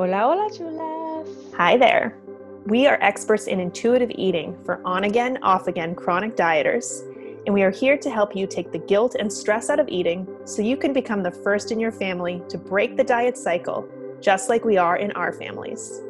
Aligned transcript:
Hola, 0.00 0.20
hola, 0.20 0.48
chulas. 0.48 1.54
Hi 1.58 1.76
there. 1.76 2.16
We 2.64 2.86
are 2.86 2.96
experts 3.02 3.48
in 3.48 3.60
intuitive 3.60 4.10
eating 4.14 4.56
for 4.64 4.80
on 4.82 5.04
again, 5.04 5.38
off 5.42 5.66
again 5.66 5.94
chronic 5.94 6.36
dieters, 6.36 7.02
and 7.44 7.52
we 7.52 7.62
are 7.62 7.70
here 7.70 7.98
to 7.98 8.08
help 8.08 8.34
you 8.34 8.46
take 8.46 8.72
the 8.72 8.78
guilt 8.78 9.14
and 9.18 9.30
stress 9.30 9.68
out 9.68 9.78
of 9.78 9.86
eating 9.88 10.26
so 10.46 10.62
you 10.62 10.78
can 10.78 10.94
become 10.94 11.22
the 11.22 11.30
first 11.30 11.70
in 11.70 11.78
your 11.78 11.92
family 11.92 12.42
to 12.48 12.56
break 12.56 12.96
the 12.96 13.04
diet 13.04 13.36
cycle, 13.36 13.86
just 14.22 14.48
like 14.48 14.64
we 14.64 14.78
are 14.78 14.96
in 14.96 15.12
our 15.12 15.34
families. 15.34 16.00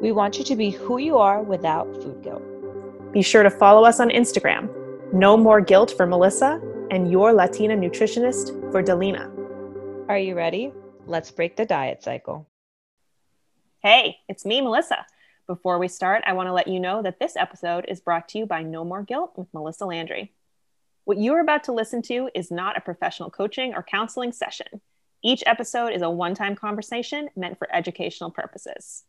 We 0.00 0.12
want 0.12 0.38
you 0.38 0.44
to 0.44 0.54
be 0.54 0.70
who 0.70 0.98
you 0.98 1.18
are 1.18 1.42
without 1.42 1.92
food 2.00 2.22
guilt. 2.22 2.44
Be 3.12 3.22
sure 3.22 3.42
to 3.42 3.50
follow 3.50 3.84
us 3.84 3.98
on 3.98 4.10
Instagram. 4.10 4.70
No 5.12 5.36
more 5.36 5.60
guilt 5.60 5.90
for 5.96 6.06
Melissa 6.06 6.62
and 6.92 7.10
your 7.10 7.32
Latina 7.32 7.74
nutritionist 7.74 8.70
for 8.70 8.84
Dalina. 8.84 9.28
Are 10.08 10.18
you 10.18 10.36
ready? 10.36 10.72
Let's 11.08 11.32
break 11.32 11.56
the 11.56 11.66
diet 11.66 12.04
cycle. 12.04 12.46
Hey, 13.82 14.18
it's 14.28 14.44
me, 14.44 14.60
Melissa. 14.60 15.06
Before 15.46 15.78
we 15.78 15.88
start, 15.88 16.22
I 16.26 16.34
want 16.34 16.48
to 16.48 16.52
let 16.52 16.68
you 16.68 16.78
know 16.78 17.00
that 17.00 17.18
this 17.18 17.34
episode 17.34 17.86
is 17.88 17.98
brought 17.98 18.28
to 18.28 18.38
you 18.38 18.44
by 18.44 18.62
No 18.62 18.84
More 18.84 19.02
Guilt 19.02 19.32
with 19.36 19.48
Melissa 19.54 19.86
Landry. 19.86 20.34
What 21.04 21.16
you 21.16 21.32
are 21.32 21.40
about 21.40 21.64
to 21.64 21.72
listen 21.72 22.02
to 22.02 22.28
is 22.34 22.50
not 22.50 22.76
a 22.76 22.82
professional 22.82 23.30
coaching 23.30 23.72
or 23.72 23.82
counseling 23.82 24.32
session. 24.32 24.82
Each 25.24 25.42
episode 25.46 25.94
is 25.94 26.02
a 26.02 26.10
one 26.10 26.34
time 26.34 26.56
conversation 26.56 27.30
meant 27.36 27.56
for 27.56 27.74
educational 27.74 28.30
purposes. 28.30 29.04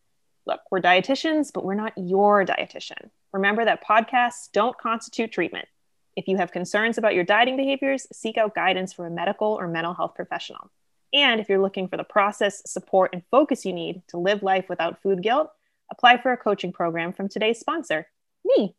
Look, 0.45 0.61
we're 0.71 0.79
dietitians, 0.79 1.51
but 1.53 1.65
we're 1.65 1.73
not 1.73 1.91
your 1.97 2.45
dietitian. 2.45 3.09
Remember 3.33 3.65
that 3.65 3.85
podcasts 3.85 4.49
don't 4.53 4.77
constitute 4.77 5.33
treatment. 5.33 5.67
If 6.15 6.29
you 6.29 6.37
have 6.37 6.53
concerns 6.53 6.97
about 6.97 7.13
your 7.13 7.25
dieting 7.25 7.57
behaviors, 7.57 8.07
seek 8.13 8.37
out 8.37 8.55
guidance 8.55 8.93
from 8.93 9.07
a 9.07 9.09
medical 9.09 9.49
or 9.49 9.67
mental 9.67 9.93
health 9.93 10.15
professional. 10.15 10.71
And 11.13 11.41
if 11.41 11.49
you're 11.49 11.61
looking 11.61 11.87
for 11.87 11.97
the 11.97 12.03
process, 12.03 12.61
support, 12.65 13.11
and 13.13 13.23
focus 13.31 13.65
you 13.65 13.73
need 13.73 14.01
to 14.09 14.17
live 14.17 14.43
life 14.43 14.69
without 14.69 15.01
food 15.01 15.21
guilt, 15.21 15.51
apply 15.91 16.21
for 16.21 16.31
a 16.31 16.37
coaching 16.37 16.71
program 16.71 17.11
from 17.11 17.27
today's 17.27 17.59
sponsor, 17.59 18.07
me. 18.45 18.75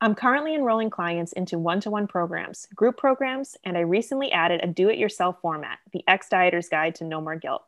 I'm 0.00 0.14
currently 0.14 0.54
enrolling 0.54 0.90
clients 0.90 1.32
into 1.32 1.58
one 1.58 1.80
to 1.80 1.90
one 1.90 2.06
programs, 2.06 2.66
group 2.74 2.98
programs, 2.98 3.56
and 3.64 3.76
I 3.76 3.80
recently 3.80 4.30
added 4.30 4.60
a 4.62 4.66
do 4.66 4.88
it 4.90 4.98
yourself 4.98 5.36
format, 5.40 5.78
the 5.92 6.04
Ex 6.06 6.28
Dieter's 6.28 6.68
Guide 6.68 6.94
to 6.96 7.04
No 7.04 7.20
More 7.20 7.36
Guilt. 7.36 7.62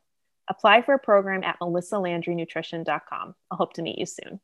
Apply 0.48 0.82
for 0.82 0.94
a 0.94 0.98
program 0.98 1.42
at 1.42 1.58
melissalandrynutrition.com. 1.60 3.34
I'll 3.50 3.58
hope 3.58 3.74
to 3.74 3.82
meet 3.82 3.98
you 3.98 4.06
soon. 4.06 4.40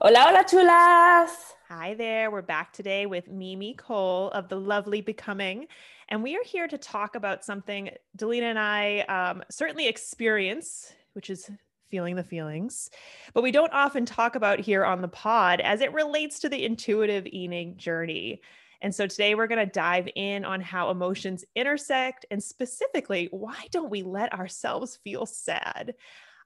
Hola, 0.00 0.18
hola, 0.18 0.44
chulas. 0.44 1.30
Hi 1.68 1.94
there. 1.94 2.30
We're 2.30 2.42
back 2.42 2.72
today 2.72 3.06
with 3.06 3.28
Mimi 3.28 3.74
Cole 3.74 4.30
of 4.30 4.48
The 4.48 4.58
Lovely 4.58 5.00
Becoming. 5.00 5.66
And 6.08 6.22
we 6.22 6.36
are 6.36 6.44
here 6.44 6.66
to 6.66 6.78
talk 6.78 7.14
about 7.14 7.44
something 7.44 7.90
Dalina 8.16 8.42
and 8.42 8.58
I 8.58 9.00
um, 9.00 9.42
certainly 9.50 9.86
experience, 9.86 10.92
which 11.12 11.30
is 11.30 11.50
feeling 11.90 12.16
the 12.16 12.24
feelings, 12.24 12.90
but 13.34 13.42
we 13.42 13.50
don't 13.50 13.72
often 13.72 14.06
talk 14.06 14.36
about 14.36 14.60
here 14.60 14.84
on 14.84 15.02
the 15.02 15.08
pod 15.08 15.60
as 15.60 15.80
it 15.80 15.92
relates 15.92 16.38
to 16.40 16.48
the 16.48 16.64
intuitive 16.64 17.26
eating 17.26 17.76
journey. 17.76 18.40
And 18.82 18.94
so 18.94 19.06
today 19.06 19.34
we're 19.34 19.46
going 19.46 19.66
to 19.66 19.72
dive 19.72 20.08
in 20.14 20.44
on 20.44 20.60
how 20.60 20.90
emotions 20.90 21.44
intersect 21.54 22.24
and 22.30 22.42
specifically, 22.42 23.28
why 23.30 23.66
don't 23.70 23.90
we 23.90 24.02
let 24.02 24.32
ourselves 24.32 24.98
feel 25.04 25.26
sad? 25.26 25.94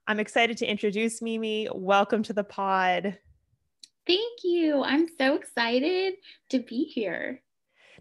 I'm 0.07 0.21
excited 0.21 0.59
to 0.59 0.67
introduce 0.67 1.23
Mimi. 1.23 1.67
Welcome 1.73 2.23
to 2.25 2.35
the 2.35 2.45
pod. 2.45 3.19
Thank 4.07 4.45
you. 4.45 4.83
I'm 4.83 5.09
so 5.17 5.35
excited 5.35 6.15
to 6.51 6.59
be 6.59 6.85
here. 6.85 7.41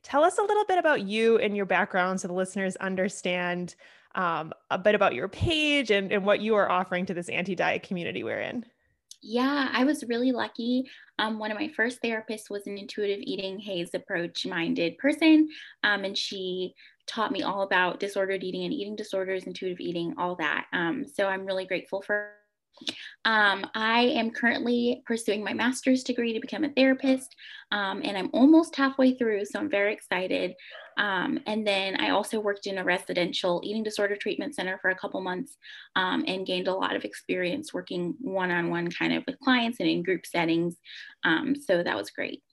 Tell 0.02 0.26
us 0.26 0.38
a 0.38 0.42
little 0.42 0.66
bit 0.66 0.78
about 0.78 1.04
you 1.04 1.38
and 1.38 1.56
your 1.56 1.66
background 1.66 2.20
so 2.20 2.28
the 2.28 2.34
listeners 2.34 2.76
understand 2.76 3.76
um, 4.16 4.52
a 4.70 4.78
bit 4.78 4.95
about 4.95 5.16
your 5.16 5.30
page 5.30 5.92
and, 5.92 6.12
and 6.12 6.26
what 6.26 6.42
you 6.42 6.56
are 6.56 6.70
offering 6.70 7.06
to 7.06 7.14
this 7.14 7.30
anti 7.30 7.56
diet 7.56 7.84
community 7.84 8.22
we're 8.22 8.42
in. 8.42 8.66
Yeah, 9.22 9.70
I 9.72 9.86
was 9.86 10.04
really 10.04 10.33
lucky. 10.33 10.83
Um, 11.20 11.39
one 11.39 11.52
of 11.52 11.58
my 11.58 11.70
first 11.70 12.02
therapists 12.02 12.50
was 12.50 12.67
an 12.67 12.77
intuitive 12.77 13.20
eating 13.22 13.58
HAES 13.60 13.92
approach 13.94 14.45
minded 14.45 14.98
person, 14.98 15.48
um, 15.83 16.04
and 16.04 16.17
she 16.17 16.73
taught 17.08 17.31
me 17.31 17.43
all 17.43 17.64
about 17.64 17.99
disordered 17.99 18.43
eating 18.43 18.64
and 18.64 18.73
eating 18.73 18.95
disorders, 18.95 19.43
intuitive 19.45 19.80
eating, 19.80 20.15
all 20.17 20.36
that. 20.36 20.65
Um, 20.73 21.05
so 21.05 21.27
I'm 21.27 21.45
really 21.45 21.65
grateful 21.65 22.02
for 22.02 22.31
um, 23.25 23.65
I 23.75 24.02
am 24.15 24.31
currently 24.31 25.03
pursuing 25.05 25.43
my 25.43 25.53
master's 25.53 26.03
degree 26.03 26.33
to 26.33 26.39
become 26.39 26.64
a 26.64 26.73
therapist, 26.73 27.36
um, 27.71 28.02
and 28.03 28.17
I'm 28.17 28.30
almost 28.33 28.75
halfway 28.75 29.14
through, 29.14 29.45
so 29.45 29.59
I'm 29.59 29.69
very 29.69 29.93
excited. 29.93 30.55
Um, 30.97 31.39
and 31.47 31.65
then 31.65 31.99
I 31.99 32.09
also 32.09 32.39
worked 32.39 32.67
in 32.67 32.77
a 32.77 32.83
residential 32.83 33.61
eating 33.64 33.83
disorder 33.83 34.15
treatment 34.15 34.55
center 34.55 34.77
for 34.80 34.91
a 34.91 34.95
couple 34.95 35.21
months 35.21 35.58
um, 35.95 36.23
and 36.27 36.45
gained 36.45 36.67
a 36.67 36.75
lot 36.75 36.95
of 36.95 37.03
experience 37.03 37.73
working 37.73 38.15
one 38.20 38.52
on 38.52 38.70
one 38.70 38.91
kind 38.91 39.14
of 39.14 39.23
with 39.25 39.39
clients 39.39 39.80
and 39.80 39.89
in 39.89 40.03
group 40.03 40.25
settings. 40.25 40.75
Um, 41.23 41.55
so 41.55 41.81
that 41.81 41.95
was 41.95 42.11
great. 42.11 42.43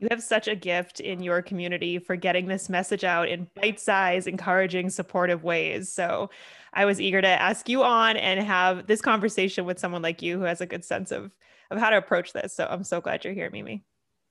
You 0.00 0.08
have 0.10 0.22
such 0.22 0.48
a 0.48 0.56
gift 0.56 1.00
in 1.00 1.22
your 1.22 1.42
community 1.42 1.98
for 1.98 2.16
getting 2.16 2.46
this 2.46 2.70
message 2.70 3.04
out 3.04 3.28
in 3.28 3.48
bite 3.54 3.78
sized, 3.78 4.26
encouraging, 4.26 4.88
supportive 4.88 5.44
ways. 5.44 5.92
So 5.92 6.30
I 6.72 6.86
was 6.86 7.02
eager 7.02 7.20
to 7.20 7.28
ask 7.28 7.68
you 7.68 7.82
on 7.82 8.16
and 8.16 8.40
have 8.40 8.86
this 8.86 9.02
conversation 9.02 9.66
with 9.66 9.78
someone 9.78 10.00
like 10.00 10.22
you 10.22 10.38
who 10.38 10.44
has 10.44 10.62
a 10.62 10.66
good 10.66 10.86
sense 10.86 11.12
of, 11.12 11.30
of 11.70 11.78
how 11.78 11.90
to 11.90 11.98
approach 11.98 12.32
this. 12.32 12.54
So 12.54 12.66
I'm 12.68 12.82
so 12.82 13.02
glad 13.02 13.26
you're 13.26 13.34
here, 13.34 13.50
Mimi. 13.50 13.84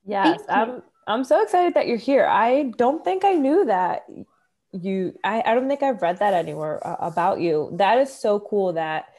Yes, 0.06 0.40
I'm 0.50 0.82
I'm 1.06 1.24
so 1.24 1.44
excited 1.44 1.76
that 1.76 1.88
you're 1.88 1.98
here. 1.98 2.26
I 2.26 2.72
don't 2.78 3.04
think 3.04 3.24
I 3.24 3.34
knew 3.34 3.66
that 3.66 4.06
you 4.72 5.14
I, 5.24 5.44
I 5.46 5.54
don't 5.54 5.68
think 5.68 5.84
I've 5.84 6.02
read 6.02 6.18
that 6.18 6.34
anywhere 6.34 6.86
uh, 6.86 6.96
about 7.00 7.42
you. 7.42 7.70
That 7.74 8.00
is 8.00 8.12
so 8.12 8.40
cool 8.40 8.74
that 8.74 9.14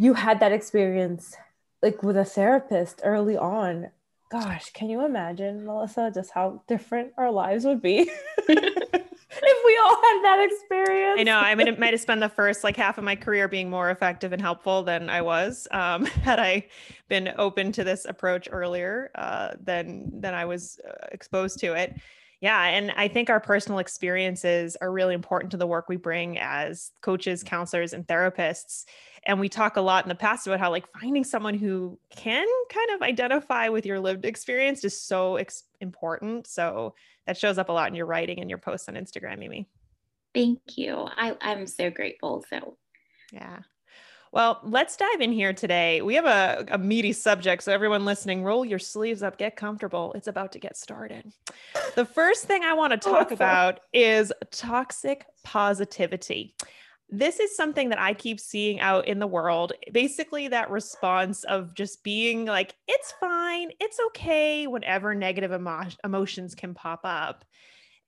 you 0.00 0.14
had 0.14 0.40
that 0.40 0.50
experience 0.50 1.36
like 1.80 2.02
with 2.02 2.16
a 2.16 2.24
therapist 2.24 3.02
early 3.04 3.36
on 3.36 3.90
gosh, 4.30 4.70
can 4.72 4.88
you 4.88 5.04
imagine, 5.04 5.66
Melissa, 5.66 6.10
just 6.14 6.30
how 6.30 6.62
different 6.68 7.12
our 7.16 7.30
lives 7.30 7.64
would 7.64 7.82
be 7.82 8.10
if 8.48 9.58
we 9.64 9.78
all 9.82 9.96
had 9.96 10.20
that 10.22 10.48
experience? 10.50 11.20
I 11.20 11.24
know. 11.24 11.38
I 11.38 11.54
might 11.54 11.66
have, 11.66 11.78
might 11.78 11.92
have 11.92 12.00
spent 12.00 12.20
the 12.20 12.28
first 12.28 12.64
like 12.64 12.76
half 12.76 12.96
of 12.96 13.04
my 13.04 13.16
career 13.16 13.48
being 13.48 13.68
more 13.68 13.90
effective 13.90 14.32
and 14.32 14.40
helpful 14.40 14.82
than 14.82 15.10
I 15.10 15.22
was 15.22 15.66
um, 15.72 16.04
had 16.24 16.38
I 16.38 16.66
been 17.08 17.32
open 17.38 17.72
to 17.72 17.84
this 17.84 18.04
approach 18.04 18.48
earlier 18.50 19.10
uh, 19.16 19.54
than 19.62 20.20
than 20.20 20.34
I 20.34 20.44
was 20.44 20.80
uh, 20.88 21.06
exposed 21.12 21.58
to 21.60 21.74
it. 21.74 21.96
Yeah, 22.40 22.62
and 22.62 22.90
I 22.92 23.08
think 23.08 23.28
our 23.28 23.40
personal 23.40 23.80
experiences 23.80 24.74
are 24.80 24.90
really 24.90 25.14
important 25.14 25.50
to 25.50 25.58
the 25.58 25.66
work 25.66 25.88
we 25.88 25.96
bring 25.96 26.38
as 26.38 26.90
coaches, 27.02 27.42
counselors, 27.42 27.92
and 27.92 28.06
therapists. 28.06 28.86
And 29.24 29.38
we 29.38 29.50
talk 29.50 29.76
a 29.76 29.82
lot 29.82 30.06
in 30.06 30.08
the 30.08 30.14
past 30.14 30.46
about 30.46 30.58
how 30.58 30.70
like 30.70 30.86
finding 30.98 31.22
someone 31.24 31.52
who 31.52 31.98
can 32.08 32.46
kind 32.72 32.90
of 32.94 33.02
identify 33.02 33.68
with 33.68 33.84
your 33.84 34.00
lived 34.00 34.24
experience 34.24 34.82
is 34.84 34.98
so 34.98 35.36
ex- 35.36 35.64
important. 35.82 36.46
So 36.46 36.94
that 37.26 37.36
shows 37.36 37.58
up 37.58 37.68
a 37.68 37.72
lot 37.72 37.88
in 37.88 37.94
your 37.94 38.06
writing 38.06 38.40
and 38.40 38.48
your 38.48 38.58
posts 38.58 38.88
on 38.88 38.94
instagram 38.94 39.44
Amy. 39.44 39.68
thank 40.34 40.60
you. 40.76 40.94
I, 40.94 41.36
i'm 41.42 41.66
so 41.66 41.90
grateful. 41.90 42.44
So 42.48 42.76
yeah 43.32 43.58
well, 44.32 44.60
let's 44.62 44.96
dive 44.96 45.20
in 45.20 45.32
here 45.32 45.52
today. 45.52 46.02
We 46.02 46.14
have 46.14 46.26
a, 46.26 46.64
a, 46.68 46.78
meaty 46.78 47.12
subject. 47.12 47.62
So, 47.62 47.72
everyone 47.72 48.04
listening, 48.04 48.44
roll 48.44 48.64
your 48.64 48.78
sleeves 48.78 49.22
up, 49.22 49.38
get 49.38 49.56
comfortable. 49.56 50.12
It's 50.14 50.28
about 50.28 50.52
to 50.52 50.58
get 50.58 50.76
started. 50.76 51.32
The 51.96 52.04
first 52.04 52.44
thing 52.44 52.62
I 52.62 52.74
want 52.74 53.00
to 53.00 53.08
oh, 53.08 53.12
talk 53.12 53.30
about 53.32 53.80
is 53.92 54.32
toxic 54.50 55.26
positivity 55.42 56.54
this 57.10 57.40
is 57.40 57.56
something 57.56 57.88
that 57.88 58.00
I 58.00 58.14
keep 58.14 58.38
seeing 58.38 58.80
out 58.80 59.08
in 59.08 59.18
the 59.18 59.26
world. 59.26 59.72
Basically, 59.92 60.48
that 60.48 60.70
response 60.70 61.44
of 61.44 61.74
just 61.74 62.04
being 62.04 62.44
like, 62.44 62.74
it's 62.86 63.12
fine, 63.20 63.70
it's 63.80 63.98
okay, 64.08 64.66
whenever 64.66 65.14
negative 65.14 65.52
emo- 65.52 65.88
emotions 66.04 66.54
can 66.54 66.72
pop 66.72 67.00
up. 67.04 67.44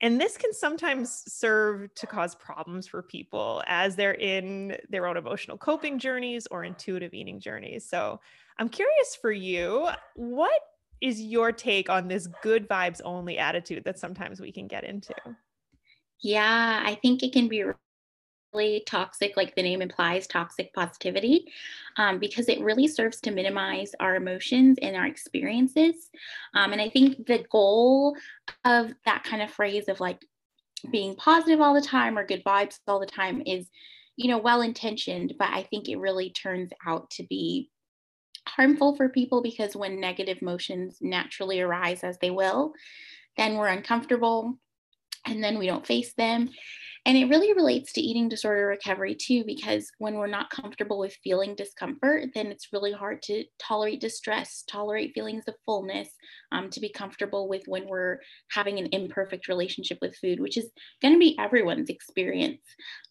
And 0.02 0.20
this 0.20 0.36
can 0.36 0.52
sometimes 0.52 1.22
serve 1.32 1.94
to 1.94 2.06
cause 2.08 2.34
problems 2.34 2.88
for 2.88 3.02
people 3.02 3.62
as 3.68 3.94
they're 3.94 4.14
in 4.14 4.76
their 4.90 5.06
own 5.06 5.16
emotional 5.16 5.56
coping 5.56 6.00
journeys 6.00 6.48
or 6.48 6.64
intuitive 6.64 7.14
eating 7.14 7.38
journeys. 7.38 7.88
So 7.88 8.20
I'm 8.58 8.68
curious 8.68 9.16
for 9.20 9.30
you, 9.30 9.88
what 10.16 10.60
is 11.00 11.20
your 11.20 11.52
take 11.52 11.88
on 11.88 12.08
this 12.08 12.26
good 12.42 12.68
vibes 12.68 13.00
only 13.04 13.38
attitude 13.38 13.84
that 13.84 13.98
sometimes 13.98 14.40
we 14.40 14.50
can 14.50 14.66
get 14.66 14.82
into? 14.82 15.14
Yeah, 16.20 16.82
I 16.84 16.96
think 16.96 17.22
it 17.22 17.32
can 17.32 17.46
be 17.48 17.64
toxic, 18.86 19.36
like 19.36 19.54
the 19.54 19.62
name 19.62 19.82
implies, 19.82 20.26
toxic 20.26 20.72
positivity, 20.74 21.46
um, 21.96 22.18
because 22.18 22.48
it 22.48 22.60
really 22.60 22.86
serves 22.86 23.20
to 23.20 23.30
minimize 23.30 23.92
our 24.00 24.16
emotions 24.16 24.78
and 24.82 24.96
our 24.96 25.06
experiences. 25.06 26.10
Um, 26.54 26.72
and 26.72 26.80
I 26.80 26.88
think 26.88 27.26
the 27.26 27.44
goal 27.50 28.16
of 28.64 28.92
that 29.04 29.24
kind 29.24 29.42
of 29.42 29.50
phrase 29.50 29.88
of 29.88 30.00
like 30.00 30.24
being 30.90 31.14
positive 31.16 31.60
all 31.60 31.74
the 31.74 31.80
time 31.80 32.18
or 32.18 32.26
good 32.26 32.44
vibes 32.44 32.78
all 32.86 33.00
the 33.00 33.06
time 33.06 33.42
is, 33.46 33.68
you 34.16 34.28
know, 34.28 34.38
well 34.38 34.60
intentioned, 34.60 35.34
but 35.38 35.48
I 35.50 35.62
think 35.62 35.88
it 35.88 35.98
really 35.98 36.30
turns 36.30 36.70
out 36.86 37.10
to 37.12 37.22
be 37.24 37.70
harmful 38.46 38.96
for 38.96 39.08
people 39.08 39.42
because 39.42 39.76
when 39.76 40.00
negative 40.00 40.38
emotions 40.42 40.98
naturally 41.00 41.60
arise 41.60 42.02
as 42.04 42.18
they 42.18 42.30
will, 42.30 42.72
then 43.36 43.56
we're 43.56 43.68
uncomfortable 43.68 44.58
and 45.26 45.42
then 45.42 45.58
we 45.58 45.66
don't 45.66 45.86
face 45.86 46.12
them 46.14 46.50
and 47.04 47.16
it 47.16 47.28
really 47.28 47.52
relates 47.52 47.92
to 47.92 48.00
eating 48.00 48.28
disorder 48.28 48.66
recovery 48.66 49.16
too, 49.16 49.42
because 49.44 49.90
when 49.98 50.14
we're 50.14 50.28
not 50.28 50.50
comfortable 50.50 51.00
with 51.00 51.16
feeling 51.24 51.56
discomfort, 51.56 52.28
then 52.32 52.46
it's 52.46 52.72
really 52.72 52.92
hard 52.92 53.22
to 53.22 53.44
tolerate 53.58 54.00
distress, 54.00 54.62
tolerate 54.68 55.12
feelings 55.12 55.44
of 55.48 55.54
fullness, 55.66 56.08
um, 56.52 56.70
to 56.70 56.78
be 56.78 56.88
comfortable 56.88 57.48
with 57.48 57.62
when 57.66 57.88
we're 57.88 58.18
having 58.52 58.78
an 58.78 58.88
imperfect 58.92 59.48
relationship 59.48 59.98
with 60.00 60.16
food, 60.16 60.38
which 60.38 60.56
is 60.56 60.70
going 61.00 61.12
to 61.12 61.18
be 61.18 61.36
everyone's 61.40 61.90
experience. 61.90 62.62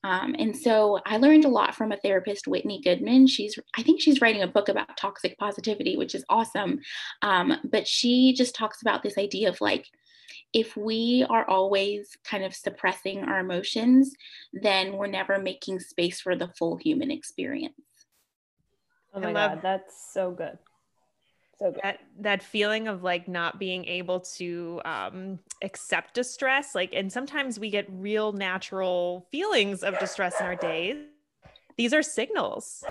Um, 0.05 0.35
and 0.39 0.55
so 0.55 0.99
I 1.05 1.17
learned 1.17 1.43
a 1.43 1.49
lot 1.49 1.75
from 1.75 1.91
a 1.91 1.97
therapist, 1.97 2.47
Whitney 2.47 2.81
Goodman. 2.81 3.27
She's, 3.27 3.59
I 3.77 3.83
think 3.83 3.99
she's 3.99 4.21
writing 4.21 4.41
a 4.41 4.47
book 4.47 4.69
about 4.69 4.95
toxic 4.95 5.37
positivity, 5.37 5.97
which 5.97 6.15
is 6.15 6.23
awesome. 6.29 6.79
Um, 7.23 7.57
but 7.69 7.89
she 7.89 8.33
just 8.37 8.55
talks 8.55 8.81
about 8.81 9.03
this 9.03 9.17
idea 9.17 9.49
of 9.49 9.59
like, 9.59 9.85
if 10.53 10.75
we 10.75 11.25
are 11.29 11.47
always 11.47 12.17
kind 12.23 12.43
of 12.43 12.53
suppressing 12.53 13.23
our 13.23 13.39
emotions, 13.39 14.13
then 14.53 14.93
we're 14.93 15.07
never 15.07 15.37
making 15.39 15.79
space 15.79 16.21
for 16.21 16.35
the 16.35 16.49
full 16.57 16.77
human 16.77 17.11
experience. 17.11 17.75
Oh 19.13 19.19
my 19.19 19.31
love, 19.31 19.51
God, 19.51 19.59
that's 19.61 20.13
so 20.13 20.31
good. 20.31 20.57
So 21.59 21.71
good. 21.71 21.81
That 21.83 21.99
that 22.19 22.43
feeling 22.43 22.87
of 22.87 23.03
like 23.03 23.27
not 23.27 23.59
being 23.59 23.85
able 23.85 24.21
to 24.37 24.81
um, 24.85 25.39
accept 25.61 26.13
distress, 26.13 26.73
like, 26.73 26.91
and 26.93 27.11
sometimes 27.11 27.59
we 27.59 27.69
get 27.69 27.85
real 27.89 28.31
natural 28.31 29.27
feelings 29.31 29.83
of 29.83 29.99
distress 29.99 30.39
in 30.39 30.45
our 30.45 30.55
days. 30.55 30.97
These 31.77 31.93
are 31.93 32.03
signals. 32.03 32.83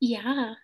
Yeah. 0.00 0.54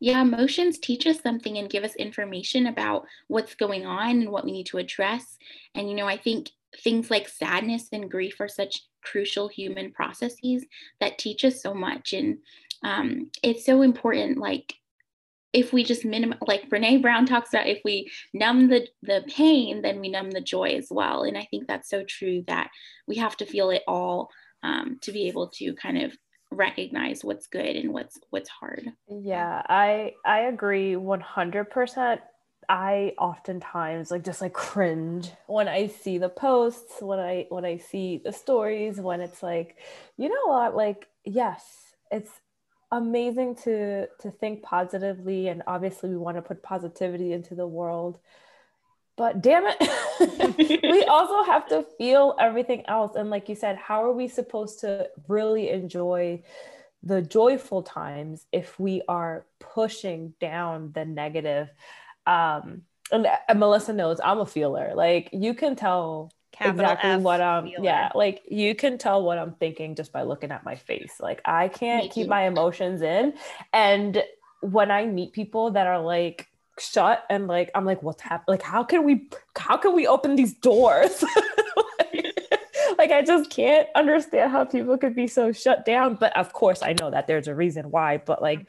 Yeah, 0.00 0.22
emotions 0.22 0.78
teach 0.78 1.06
us 1.06 1.20
something 1.20 1.58
and 1.58 1.70
give 1.70 1.84
us 1.84 1.94
information 1.96 2.66
about 2.66 3.06
what's 3.28 3.54
going 3.54 3.86
on 3.86 4.10
and 4.10 4.30
what 4.30 4.44
we 4.44 4.52
need 4.52 4.66
to 4.66 4.78
address. 4.78 5.38
And, 5.74 5.88
you 5.88 5.94
know, 5.94 6.06
I 6.06 6.16
think 6.16 6.50
things 6.78 7.10
like 7.10 7.28
sadness 7.28 7.88
and 7.92 8.10
grief 8.10 8.40
are 8.40 8.48
such 8.48 8.82
crucial 9.02 9.48
human 9.48 9.92
processes 9.92 10.64
that 11.00 11.18
teach 11.18 11.44
us 11.44 11.62
so 11.62 11.74
much. 11.74 12.12
And 12.12 12.38
um, 12.82 13.30
it's 13.42 13.64
so 13.64 13.82
important, 13.82 14.38
like, 14.38 14.74
if 15.52 15.72
we 15.72 15.82
just 15.82 16.04
minimize, 16.04 16.38
like 16.46 16.70
Brene 16.70 17.02
Brown 17.02 17.26
talks 17.26 17.52
about, 17.52 17.66
if 17.66 17.80
we 17.84 18.08
numb 18.32 18.68
the, 18.68 18.86
the 19.02 19.24
pain, 19.26 19.82
then 19.82 19.98
we 19.98 20.08
numb 20.08 20.30
the 20.30 20.40
joy 20.40 20.76
as 20.76 20.86
well. 20.90 21.24
And 21.24 21.36
I 21.36 21.48
think 21.50 21.66
that's 21.66 21.90
so 21.90 22.04
true 22.04 22.44
that 22.46 22.70
we 23.08 23.16
have 23.16 23.36
to 23.38 23.46
feel 23.46 23.70
it 23.70 23.82
all 23.88 24.30
um, 24.62 24.98
to 25.02 25.10
be 25.10 25.26
able 25.26 25.48
to 25.48 25.74
kind 25.74 25.98
of 25.98 26.16
recognize 26.50 27.24
what's 27.24 27.46
good 27.46 27.76
and 27.76 27.92
what's 27.92 28.18
what's 28.30 28.48
hard. 28.48 28.92
Yeah 29.08 29.62
i 29.68 30.14
i 30.24 30.40
agree 30.40 30.94
100% 30.94 32.20
i 32.68 33.12
oftentimes 33.18 34.10
like 34.10 34.24
just 34.24 34.40
like 34.40 34.52
cringe 34.52 35.30
when 35.46 35.66
i 35.66 35.86
see 35.86 36.18
the 36.18 36.28
posts 36.28 37.00
when 37.00 37.18
i 37.18 37.46
when 37.48 37.64
i 37.64 37.76
see 37.76 38.20
the 38.24 38.32
stories 38.32 39.00
when 39.00 39.20
it's 39.20 39.42
like 39.42 39.78
you 40.16 40.28
know 40.28 40.46
what? 40.46 40.76
Like 40.76 41.08
yes 41.24 41.94
it's 42.10 42.30
amazing 42.92 43.54
to 43.54 44.06
to 44.20 44.30
think 44.30 44.62
positively 44.62 45.48
and 45.48 45.62
obviously 45.66 46.10
we 46.10 46.16
want 46.16 46.36
to 46.36 46.42
put 46.42 46.62
positivity 46.62 47.32
into 47.32 47.54
the 47.54 47.66
world 47.66 48.18
but 49.16 49.42
damn 49.42 49.64
it 49.66 50.82
we 50.82 51.04
also 51.08 51.42
have 51.44 51.66
to 51.68 51.84
feel 51.98 52.34
everything 52.40 52.84
else. 52.86 53.16
And 53.16 53.30
like 53.30 53.48
you 53.48 53.54
said 53.54 53.76
how 53.76 54.04
are 54.04 54.12
we 54.12 54.28
supposed 54.28 54.80
to 54.80 55.08
really 55.28 55.70
enjoy 55.70 56.42
the 57.02 57.22
joyful 57.22 57.82
times 57.82 58.46
if 58.52 58.78
we 58.78 59.02
are 59.08 59.44
pushing 59.58 60.34
down 60.40 60.92
the 60.92 61.04
negative? 61.04 61.68
Um 62.26 62.82
and, 63.12 63.26
and 63.48 63.58
melissa 63.58 63.92
knows 63.92 64.20
i'm 64.22 64.38
a 64.38 64.46
feeler. 64.46 64.92
Like 64.94 65.30
you 65.32 65.54
can 65.54 65.76
tell 65.76 66.30
Capital 66.52 66.80
exactly 66.80 67.10
F 67.10 67.20
what 67.20 67.40
i'm 67.40 67.64
feeler. 67.64 67.84
yeah 67.84 68.10
like 68.14 68.42
you 68.48 68.74
can 68.74 68.98
tell 68.98 69.22
what 69.22 69.38
i'm 69.38 69.52
thinking 69.54 69.94
just 69.94 70.12
by 70.12 70.22
looking 70.22 70.50
at 70.50 70.64
my 70.64 70.76
face. 70.76 71.14
Like 71.20 71.40
i 71.44 71.68
can't 71.68 72.10
keep 72.10 72.28
my 72.28 72.46
emotions 72.46 73.02
in. 73.02 73.34
And 73.72 74.22
when 74.60 74.90
i 74.90 75.06
meet 75.06 75.32
people 75.32 75.70
that 75.72 75.86
are 75.86 76.00
like 76.00 76.49
shut 76.80 77.24
and 77.30 77.46
like 77.46 77.70
I'm 77.74 77.84
like 77.84 78.02
what's 78.02 78.22
happening 78.22 78.54
like 78.58 78.62
how 78.62 78.82
can 78.82 79.04
we 79.04 79.28
how 79.56 79.76
can 79.76 79.94
we 79.94 80.06
open 80.06 80.36
these 80.36 80.54
doors 80.54 81.24
like, 82.98 83.12
I 83.12 83.22
just 83.24 83.50
can't 83.50 83.88
understand 83.94 84.50
how 84.52 84.64
people 84.64 84.98
could 84.98 85.14
be 85.14 85.26
so 85.26 85.52
shut 85.52 85.84
down 85.84 86.14
but 86.14 86.36
of 86.36 86.52
course 86.52 86.82
I 86.82 86.94
know 86.98 87.10
that 87.10 87.26
there's 87.26 87.48
a 87.48 87.54
reason 87.54 87.90
why 87.90 88.18
but 88.18 88.42
like 88.42 88.66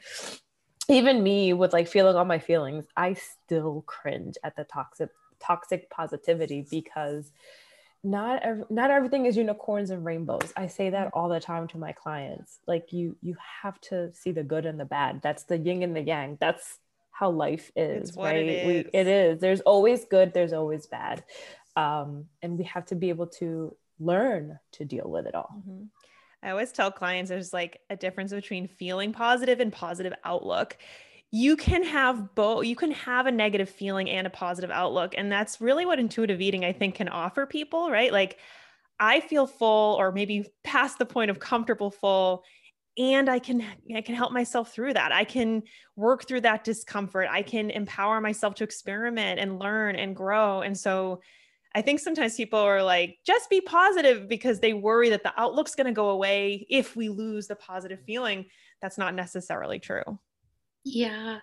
even 0.88 1.22
me 1.22 1.52
with 1.52 1.72
like 1.72 1.88
feeling 1.88 2.16
all 2.16 2.24
my 2.24 2.38
feelings 2.38 2.86
I 2.96 3.14
still 3.14 3.82
cringe 3.86 4.36
at 4.44 4.56
the 4.56 4.64
toxic 4.64 5.10
toxic 5.40 5.90
positivity 5.90 6.66
because 6.70 7.32
not 8.04 8.42
ev- 8.42 8.64
not 8.70 8.90
everything 8.90 9.26
is 9.26 9.36
unicorns 9.36 9.90
and 9.90 10.04
rainbows. 10.04 10.52
I 10.56 10.66
say 10.66 10.90
that 10.90 11.10
all 11.14 11.28
the 11.28 11.40
time 11.40 11.68
to 11.68 11.78
my 11.78 11.92
clients. 11.92 12.58
Like 12.66 12.92
you 12.92 13.16
you 13.22 13.36
have 13.62 13.80
to 13.82 14.12
see 14.12 14.32
the 14.32 14.42
good 14.42 14.66
and 14.66 14.78
the 14.78 14.84
bad. 14.84 15.22
That's 15.22 15.44
the 15.44 15.58
yin 15.58 15.82
and 15.82 15.94
the 15.94 16.00
yang. 16.00 16.36
That's 16.40 16.78
how 17.22 17.30
life 17.30 17.70
is, 17.76 18.16
right? 18.16 18.36
It 18.36 18.48
is. 18.48 18.66
We, 18.66 18.74
it 18.92 19.06
is. 19.06 19.38
There's 19.38 19.60
always 19.60 20.04
good, 20.06 20.34
there's 20.34 20.52
always 20.52 20.88
bad. 20.88 21.22
Um, 21.76 22.24
and 22.42 22.58
we 22.58 22.64
have 22.64 22.84
to 22.86 22.96
be 22.96 23.10
able 23.10 23.28
to 23.38 23.76
learn 24.00 24.58
to 24.72 24.84
deal 24.84 25.08
with 25.08 25.26
it 25.26 25.34
all. 25.36 25.54
Mm-hmm. 25.56 25.84
I 26.42 26.50
always 26.50 26.72
tell 26.72 26.90
clients 26.90 27.28
there's 27.30 27.52
like 27.52 27.78
a 27.88 27.94
difference 27.94 28.32
between 28.32 28.66
feeling 28.66 29.12
positive 29.12 29.60
and 29.60 29.72
positive 29.72 30.14
outlook. 30.24 30.76
You 31.30 31.56
can 31.56 31.84
have 31.84 32.34
both, 32.34 32.66
you 32.66 32.74
can 32.74 32.90
have 32.90 33.26
a 33.26 33.30
negative 33.30 33.70
feeling 33.70 34.10
and 34.10 34.26
a 34.26 34.30
positive 34.30 34.72
outlook. 34.72 35.14
And 35.16 35.30
that's 35.30 35.60
really 35.60 35.86
what 35.86 36.00
intuitive 36.00 36.40
eating, 36.40 36.64
I 36.64 36.72
think, 36.72 36.96
can 36.96 37.08
offer 37.08 37.46
people, 37.46 37.88
right? 37.88 38.10
Like, 38.10 38.38
I 38.98 39.20
feel 39.20 39.46
full 39.46 39.94
or 39.94 40.10
maybe 40.10 40.52
past 40.64 40.98
the 40.98 41.06
point 41.06 41.30
of 41.30 41.38
comfortable 41.38 41.92
full 41.92 42.42
and 42.98 43.28
i 43.28 43.38
can 43.38 43.64
i 43.96 44.00
can 44.00 44.14
help 44.14 44.32
myself 44.32 44.72
through 44.72 44.94
that. 44.94 45.12
I 45.12 45.24
can 45.24 45.62
work 45.96 46.26
through 46.26 46.42
that 46.42 46.64
discomfort. 46.64 47.28
I 47.30 47.42
can 47.42 47.70
empower 47.70 48.20
myself 48.20 48.54
to 48.56 48.64
experiment 48.64 49.40
and 49.40 49.58
learn 49.58 49.96
and 49.96 50.14
grow. 50.14 50.60
And 50.62 50.76
so 50.76 51.20
i 51.74 51.80
think 51.80 52.00
sometimes 52.00 52.36
people 52.36 52.58
are 52.58 52.82
like 52.82 53.16
just 53.26 53.48
be 53.48 53.60
positive 53.62 54.28
because 54.28 54.60
they 54.60 54.74
worry 54.74 55.08
that 55.10 55.22
the 55.22 55.32
outlook's 55.40 55.74
going 55.74 55.86
to 55.86 55.92
go 55.92 56.10
away 56.10 56.66
if 56.68 56.94
we 56.96 57.08
lose 57.08 57.46
the 57.46 57.56
positive 57.56 58.00
feeling. 58.06 58.46
That's 58.80 58.98
not 58.98 59.14
necessarily 59.14 59.78
true. 59.78 60.18
Yeah. 60.84 61.38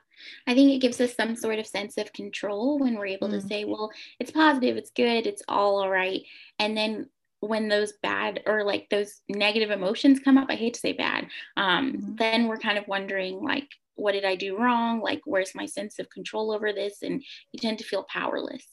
I 0.46 0.54
think 0.54 0.72
it 0.72 0.82
gives 0.82 1.00
us 1.00 1.16
some 1.16 1.36
sort 1.36 1.60
of 1.60 1.66
sense 1.66 1.98
of 1.98 2.12
control 2.12 2.78
when 2.78 2.96
we're 2.96 3.06
able 3.08 3.30
mm. 3.30 3.40
to 3.40 3.42
say 3.42 3.64
well 3.64 3.90
it's 4.20 4.32
positive 4.32 4.78
it's 4.78 4.92
good 4.92 5.26
it's 5.26 5.42
all 5.48 5.82
all 5.82 5.90
right 5.90 6.22
and 6.60 6.76
then 6.76 7.10
when 7.42 7.68
those 7.68 7.94
bad 8.04 8.42
or 8.46 8.64
like 8.64 8.88
those 8.90 9.22
negative 9.30 9.72
emotions 9.72 10.20
come 10.20 10.38
up 10.38 10.48
i 10.50 10.56
hate 10.56 10.74
to 10.74 10.80
say 10.80 10.94
bad 10.94 11.28
um, 11.58 11.94
mm-hmm. 11.94 12.16
then 12.16 12.48
we're 12.48 12.58
kind 12.58 12.78
of 12.78 12.88
wondering 12.88 13.42
like 13.42 13.68
what 14.00 14.14
did 14.14 14.26
i 14.26 14.36
do 14.36 14.58
wrong? 14.58 15.02
Like 15.02 15.22
where's 15.26 15.54
my 15.54 15.66
sense 15.66 16.00
of 16.00 16.10
control 16.10 16.52
over 16.52 16.74
this? 16.74 17.02
And 17.04 17.24
you 17.52 17.60
tend 17.60 17.78
to 17.80 17.84
feel 17.84 18.06
powerless. 18.12 18.66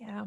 Yeah. 0.00 0.26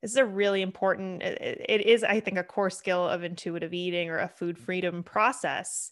This 0.00 0.12
is 0.12 0.16
a 0.16 0.24
really 0.24 0.60
important 0.60 1.22
it, 1.22 1.64
it 1.66 1.86
is 1.86 2.04
i 2.04 2.20
think 2.20 2.36
a 2.36 2.44
core 2.44 2.68
skill 2.68 3.08
of 3.08 3.24
intuitive 3.24 3.72
eating 3.72 4.10
or 4.10 4.18
a 4.18 4.28
food 4.28 4.58
freedom 4.58 5.02
process 5.02 5.90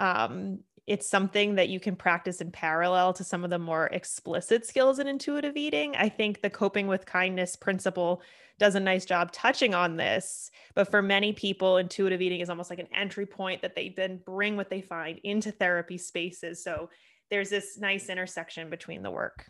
um, 0.00 0.60
it's 0.86 1.08
something 1.08 1.54
that 1.54 1.68
you 1.68 1.78
can 1.78 1.94
practice 1.94 2.40
in 2.40 2.50
parallel 2.50 3.12
to 3.14 3.24
some 3.24 3.44
of 3.44 3.50
the 3.50 3.58
more 3.58 3.86
explicit 3.86 4.66
skills 4.66 4.98
in 4.98 5.06
intuitive 5.06 5.56
eating. 5.56 5.94
I 5.96 6.08
think 6.08 6.42
the 6.42 6.50
coping 6.50 6.88
with 6.88 7.06
kindness 7.06 7.54
principle 7.54 8.22
does 8.58 8.74
a 8.74 8.80
nice 8.80 9.04
job 9.04 9.32
touching 9.32 9.74
on 9.74 9.96
this. 9.96 10.50
But 10.74 10.90
for 10.90 11.00
many 11.00 11.32
people, 11.32 11.76
intuitive 11.76 12.20
eating 12.20 12.40
is 12.40 12.50
almost 12.50 12.70
like 12.70 12.78
an 12.80 12.88
entry 12.94 13.26
point 13.26 13.62
that 13.62 13.74
they 13.74 13.90
then 13.96 14.20
bring 14.24 14.56
what 14.56 14.70
they 14.70 14.80
find 14.80 15.18
into 15.22 15.52
therapy 15.52 15.98
spaces. 15.98 16.62
So 16.62 16.90
there's 17.30 17.50
this 17.50 17.78
nice 17.78 18.08
intersection 18.08 18.68
between 18.68 19.02
the 19.02 19.10
work. 19.10 19.46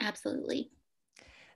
Absolutely. 0.00 0.70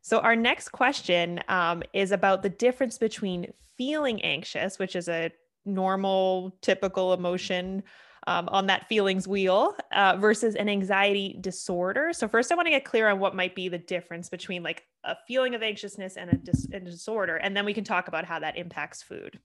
So, 0.03 0.21
our 0.21 0.37
next 0.37 0.69
question 0.69 1.41
um, 1.49 1.83
is 1.93 2.13
about 2.13 2.43
the 2.43 2.49
difference 2.49 2.97
between 2.97 3.53
feeling 3.77 4.23
anxious, 4.23 4.79
which 4.79 4.95
is 4.95 5.09
a 5.09 5.33
normal, 5.67 6.57
typical 6.63 7.13
emotion 7.13 7.83
um, 8.27 8.49
on 8.49 8.67
that 8.67 8.89
feelings 8.89 9.29
wheel 9.29 9.77
uh, 9.93 10.17
versus 10.19 10.55
an 10.57 10.69
anxiety 10.69 11.37
disorder. 11.41 12.13
So, 12.13 12.27
first, 12.27 12.51
I 12.51 12.55
want 12.55 12.67
to 12.67 12.71
get 12.71 12.85
clear 12.85 13.09
on 13.09 13.21
what 13.21 13.37
might 13.37 13.55
be 13.55 13.69
the 13.69 13.79
difference 13.79 14.29
between 14.29 14.63
like 14.63 14.85
a 15.05 15.17
feeling 15.29 15.55
of 15.55 15.63
anxiousness 15.63 16.17
and 16.17 16.33
a, 16.33 16.37
dis- 16.37 16.69
a 16.73 16.81
disorder. 16.81 17.37
And 17.37 17.57
then 17.57 17.65
we 17.65 17.75
can 17.75 17.85
talk 17.85 18.09
about 18.09 18.25
how 18.25 18.41
that 18.41 18.57
impacts 18.57 19.03
food. 19.03 19.39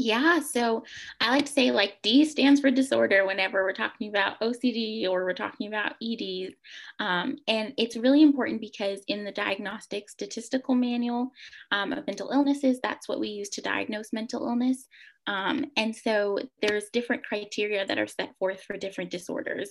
Yeah, 0.00 0.38
so 0.38 0.84
I 1.20 1.30
like 1.30 1.46
to 1.46 1.52
say 1.52 1.72
like 1.72 1.96
D 2.02 2.24
stands 2.24 2.60
for 2.60 2.70
disorder 2.70 3.26
whenever 3.26 3.64
we're 3.64 3.72
talking 3.72 4.08
about 4.08 4.38
OCD 4.38 5.08
or 5.08 5.24
we're 5.24 5.32
talking 5.32 5.66
about 5.66 5.96
EDs. 6.00 6.54
Um, 7.00 7.36
and 7.48 7.74
it's 7.76 7.96
really 7.96 8.22
important 8.22 8.60
because 8.60 9.00
in 9.08 9.24
the 9.24 9.32
diagnostic 9.32 10.08
statistical 10.08 10.76
manual 10.76 11.32
um, 11.72 11.92
of 11.92 12.06
mental 12.06 12.30
illnesses, 12.30 12.78
that's 12.80 13.08
what 13.08 13.18
we 13.18 13.26
use 13.26 13.48
to 13.48 13.60
diagnose 13.60 14.12
mental 14.12 14.46
illness. 14.46 14.86
Um, 15.28 15.66
and 15.76 15.94
so 15.94 16.38
there's 16.62 16.88
different 16.90 17.22
criteria 17.22 17.84
that 17.84 17.98
are 17.98 18.06
set 18.06 18.34
forth 18.38 18.62
for 18.62 18.78
different 18.78 19.10
disorders. 19.10 19.70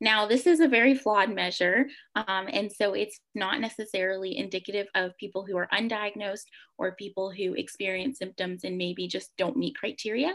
Now, 0.00 0.26
this 0.26 0.48
is 0.48 0.58
a 0.58 0.66
very 0.66 0.96
flawed 0.96 1.32
measure, 1.32 1.86
um, 2.16 2.48
and 2.52 2.70
so 2.70 2.92
it's 2.94 3.20
not 3.32 3.60
necessarily 3.60 4.36
indicative 4.36 4.88
of 4.96 5.16
people 5.16 5.46
who 5.46 5.56
are 5.56 5.68
undiagnosed 5.72 6.46
or 6.76 6.96
people 6.96 7.30
who 7.30 7.54
experience 7.54 8.18
symptoms 8.18 8.64
and 8.64 8.76
maybe 8.76 9.06
just 9.06 9.30
don't 9.38 9.56
meet 9.56 9.76
criteria. 9.76 10.32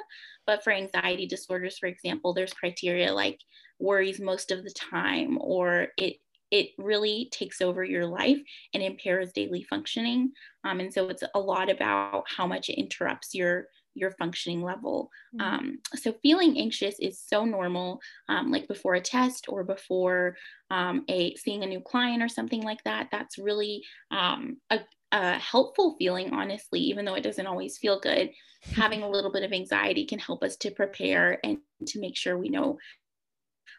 But 0.47 0.63
for 0.63 0.71
anxiety 0.71 1.27
disorders, 1.27 1.77
for 1.77 1.87
example, 1.87 2.33
there's 2.33 2.53
criteria 2.53 3.13
like 3.13 3.39
worries 3.77 4.21
most 4.21 4.51
of 4.51 4.63
the 4.63 4.71
time 4.71 5.37
or 5.41 5.87
it 5.97 6.15
it 6.51 6.71
really 6.77 7.29
takes 7.31 7.61
over 7.61 7.81
your 7.81 8.05
life 8.05 8.37
and 8.73 8.83
impairs 8.83 9.31
daily 9.31 9.63
functioning. 9.63 10.33
Um, 10.65 10.81
and 10.81 10.93
so 10.93 11.07
it's 11.07 11.23
a 11.33 11.39
lot 11.39 11.71
about 11.71 12.25
how 12.27 12.45
much 12.45 12.67
it 12.67 12.77
interrupts 12.77 13.33
your 13.33 13.67
your 13.93 14.11
functioning 14.11 14.63
level. 14.63 15.09
Mm-hmm. 15.35 15.53
Um, 15.53 15.79
so 15.95 16.13
feeling 16.21 16.57
anxious 16.57 16.95
is 16.99 17.19
so 17.19 17.45
normal, 17.45 17.99
um, 18.29 18.51
like 18.51 18.67
before 18.67 18.95
a 18.95 19.01
test 19.01 19.45
or 19.49 19.63
before 19.63 20.35
um, 20.69 21.03
a 21.09 21.35
seeing 21.35 21.63
a 21.63 21.67
new 21.67 21.81
client 21.81 22.23
or 22.23 22.29
something 22.29 22.61
like 22.61 22.83
that. 22.85 23.09
That's 23.11 23.37
really 23.37 23.83
um, 24.11 24.57
a, 24.69 24.79
a 25.11 25.33
helpful 25.33 25.95
feeling, 25.97 26.33
honestly, 26.33 26.79
even 26.79 27.05
though 27.05 27.15
it 27.15 27.23
doesn't 27.23 27.47
always 27.47 27.77
feel 27.77 27.99
good. 27.99 28.31
Having 28.75 29.01
a 29.01 29.09
little 29.09 29.31
bit 29.31 29.43
of 29.43 29.53
anxiety 29.53 30.05
can 30.05 30.19
help 30.19 30.43
us 30.43 30.55
to 30.57 30.71
prepare 30.71 31.39
and 31.43 31.57
to 31.87 31.99
make 31.99 32.15
sure 32.15 32.37
we 32.37 32.49
know 32.49 32.77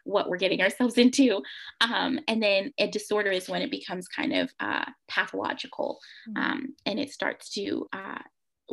what 0.03 0.29
we're 0.29 0.37
getting 0.37 0.61
ourselves 0.61 0.97
into. 0.97 1.41
Um, 1.81 2.19
and 2.27 2.41
then 2.41 2.73
a 2.77 2.87
disorder 2.87 3.31
is 3.31 3.49
when 3.49 3.61
it 3.61 3.71
becomes 3.71 4.07
kind 4.07 4.33
of 4.33 4.51
uh, 4.59 4.85
pathological 5.07 5.99
mm-hmm. 6.29 6.43
um, 6.43 6.75
and 6.85 6.99
it 6.99 7.11
starts 7.11 7.49
to 7.51 7.87
uh, 7.93 8.19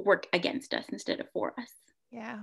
work 0.00 0.26
against 0.32 0.74
us 0.74 0.84
instead 0.90 1.20
of 1.20 1.28
for 1.32 1.52
us. 1.58 1.70
Yeah. 2.10 2.40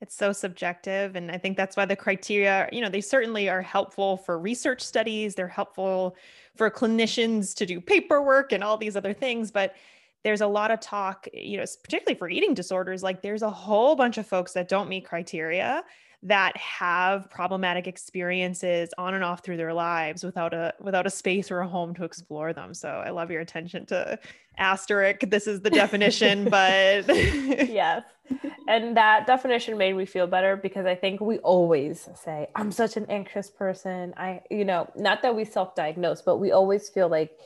It's 0.00 0.16
so 0.16 0.32
subjective. 0.32 1.14
And 1.14 1.30
I 1.30 1.38
think 1.38 1.56
that's 1.56 1.76
why 1.76 1.84
the 1.84 1.94
criteria, 1.94 2.68
you 2.72 2.80
know, 2.80 2.88
they 2.88 3.00
certainly 3.00 3.48
are 3.48 3.62
helpful 3.62 4.16
for 4.16 4.36
research 4.38 4.80
studies. 4.80 5.36
They're 5.36 5.46
helpful 5.46 6.16
for 6.56 6.70
clinicians 6.70 7.54
to 7.54 7.66
do 7.66 7.80
paperwork 7.80 8.52
and 8.52 8.64
all 8.64 8.76
these 8.76 8.96
other 8.96 9.12
things. 9.12 9.52
But 9.52 9.76
there's 10.24 10.40
a 10.40 10.46
lot 10.46 10.70
of 10.70 10.80
talk, 10.80 11.26
you 11.32 11.58
know, 11.58 11.64
particularly 11.82 12.16
for 12.16 12.28
eating 12.28 12.54
disorders, 12.54 13.02
like 13.02 13.22
there's 13.22 13.42
a 13.42 13.50
whole 13.50 13.96
bunch 13.96 14.18
of 14.18 14.26
folks 14.26 14.52
that 14.52 14.68
don't 14.68 14.88
meet 14.88 15.04
criteria 15.04 15.82
that 16.24 16.56
have 16.56 17.28
problematic 17.30 17.88
experiences 17.88 18.90
on 18.96 19.14
and 19.14 19.24
off 19.24 19.42
through 19.42 19.56
their 19.56 19.74
lives 19.74 20.22
without 20.22 20.54
a 20.54 20.72
without 20.80 21.04
a 21.04 21.10
space 21.10 21.50
or 21.50 21.60
a 21.60 21.68
home 21.68 21.94
to 21.94 22.04
explore 22.04 22.52
them. 22.52 22.72
So 22.74 22.88
I 22.88 23.10
love 23.10 23.32
your 23.32 23.40
attention 23.40 23.86
to 23.86 24.18
asterisk. 24.56 25.20
This 25.22 25.48
is 25.48 25.62
the 25.62 25.70
definition, 25.70 26.44
but 26.50 27.08
yes. 27.08 28.04
And 28.68 28.96
that 28.96 29.26
definition 29.26 29.76
made 29.76 29.96
me 29.96 30.06
feel 30.06 30.28
better 30.28 30.56
because 30.56 30.86
I 30.86 30.94
think 30.94 31.20
we 31.20 31.38
always 31.38 32.08
say, 32.14 32.46
I'm 32.54 32.70
such 32.70 32.96
an 32.96 33.06
anxious 33.08 33.50
person. 33.50 34.14
I, 34.16 34.42
you 34.48 34.64
know, 34.64 34.88
not 34.94 35.22
that 35.22 35.34
we 35.34 35.44
self-diagnose, 35.44 36.22
but 36.22 36.36
we 36.36 36.52
always 36.52 36.88
feel 36.88 37.08
like, 37.08 37.36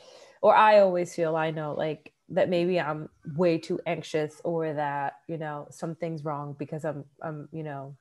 or 0.43 0.55
I 0.55 0.81
always 0.81 1.15
feel 1.15 1.35
I 1.35 1.51
know 1.51 1.75
like 1.75 2.13
that 2.31 2.49
maybe 2.49 2.81
I'm 2.81 3.09
way 3.37 3.59
too 3.59 3.81
anxious 3.87 4.41
or 4.45 4.73
that, 4.73 5.19
you 5.29 5.39
know, 5.39 5.69
something's 5.71 6.25
wrong 6.25 6.57
because 6.59 6.85
I'm 6.85 7.05
I'm, 7.23 7.49
you 7.53 7.63
know, 7.63 7.97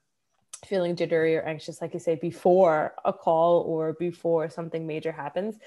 feeling 0.66 0.96
jittery 0.96 1.36
or 1.36 1.42
anxious, 1.42 1.82
like 1.82 1.94
you 1.94 2.00
say, 2.00 2.16
before 2.16 2.96
a 3.04 3.14
call 3.14 3.62
or 3.62 3.94
before 3.94 4.50
something 4.50 4.88
major 4.88 5.12
happens 5.12 5.58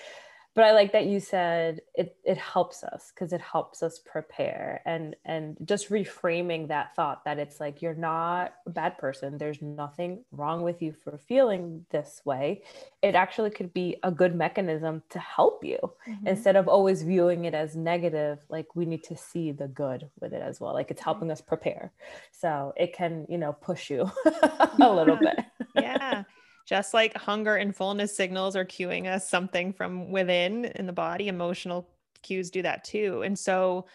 but 0.58 0.64
I 0.64 0.72
like 0.72 0.90
that 0.90 1.06
you 1.06 1.20
said 1.20 1.82
it 1.94 2.16
it 2.24 2.36
helps 2.36 2.82
us 2.82 3.12
because 3.14 3.32
it 3.32 3.40
helps 3.40 3.80
us 3.80 4.00
prepare 4.00 4.82
and 4.84 5.14
and 5.24 5.56
just 5.64 5.88
reframing 5.88 6.66
that 6.66 6.96
thought 6.96 7.24
that 7.26 7.38
it's 7.38 7.60
like 7.60 7.80
you're 7.80 7.94
not 7.94 8.54
a 8.66 8.70
bad 8.70 8.98
person. 8.98 9.38
There's 9.38 9.62
nothing 9.62 10.24
wrong 10.32 10.62
with 10.62 10.82
you 10.82 10.90
for 10.90 11.16
feeling 11.16 11.86
this 11.90 12.22
way. 12.24 12.64
It 13.02 13.14
actually 13.14 13.50
could 13.50 13.72
be 13.72 13.98
a 14.02 14.10
good 14.10 14.34
mechanism 14.34 15.04
to 15.10 15.20
help 15.20 15.62
you 15.62 15.78
mm-hmm. 16.08 16.26
instead 16.26 16.56
of 16.56 16.66
always 16.66 17.02
viewing 17.04 17.44
it 17.44 17.54
as 17.54 17.76
negative 17.76 18.40
like 18.48 18.74
we 18.74 18.84
need 18.84 19.04
to 19.04 19.16
see 19.16 19.52
the 19.52 19.68
good 19.68 20.10
with 20.18 20.32
it 20.32 20.42
as 20.42 20.60
well. 20.60 20.74
Like 20.74 20.90
it's 20.90 21.02
helping 21.02 21.30
us 21.30 21.40
prepare. 21.40 21.92
So 22.32 22.72
it 22.76 22.94
can 22.94 23.26
you 23.28 23.38
know 23.38 23.52
push 23.52 23.90
you 23.90 24.10
a 24.26 24.70
little 24.92 25.18
bit. 25.18 25.38
Yeah 25.76 26.24
just 26.68 26.92
like 26.92 27.16
hunger 27.16 27.56
and 27.56 27.74
fullness 27.74 28.14
signals 28.14 28.54
are 28.54 28.64
cueing 28.66 29.06
us 29.06 29.26
something 29.26 29.72
from 29.72 30.10
within 30.10 30.66
in 30.66 30.84
the 30.84 30.92
body, 30.92 31.28
emotional 31.28 31.88
cues 32.22 32.50
do 32.50 32.60
that 32.60 32.84
too. 32.84 33.22
And 33.22 33.38
so, 33.38 33.86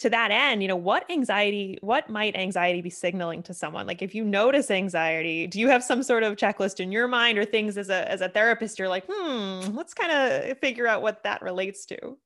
to 0.00 0.10
that 0.10 0.32
end, 0.32 0.62
you 0.62 0.68
know, 0.68 0.76
what 0.76 1.08
anxiety, 1.10 1.78
what 1.80 2.10
might 2.10 2.36
anxiety 2.36 2.80
be 2.80 2.90
signaling 2.90 3.42
to 3.44 3.54
someone? 3.54 3.86
Like 3.86 4.02
if 4.02 4.16
you 4.16 4.24
notice 4.24 4.68
anxiety, 4.68 5.46
do 5.46 5.60
you 5.60 5.68
have 5.68 5.84
some 5.84 6.02
sort 6.02 6.24
of 6.24 6.34
checklist 6.34 6.80
in 6.80 6.90
your 6.90 7.06
mind 7.06 7.38
or 7.38 7.44
things 7.44 7.78
as 7.78 7.88
a 7.88 8.10
as 8.10 8.20
a 8.20 8.28
therapist 8.28 8.80
you're 8.80 8.88
like, 8.88 9.04
"Hmm, 9.08 9.76
let's 9.76 9.94
kind 9.94 10.10
of 10.10 10.58
figure 10.58 10.88
out 10.88 11.02
what 11.02 11.22
that 11.22 11.40
relates 11.40 11.86
to." 11.86 12.18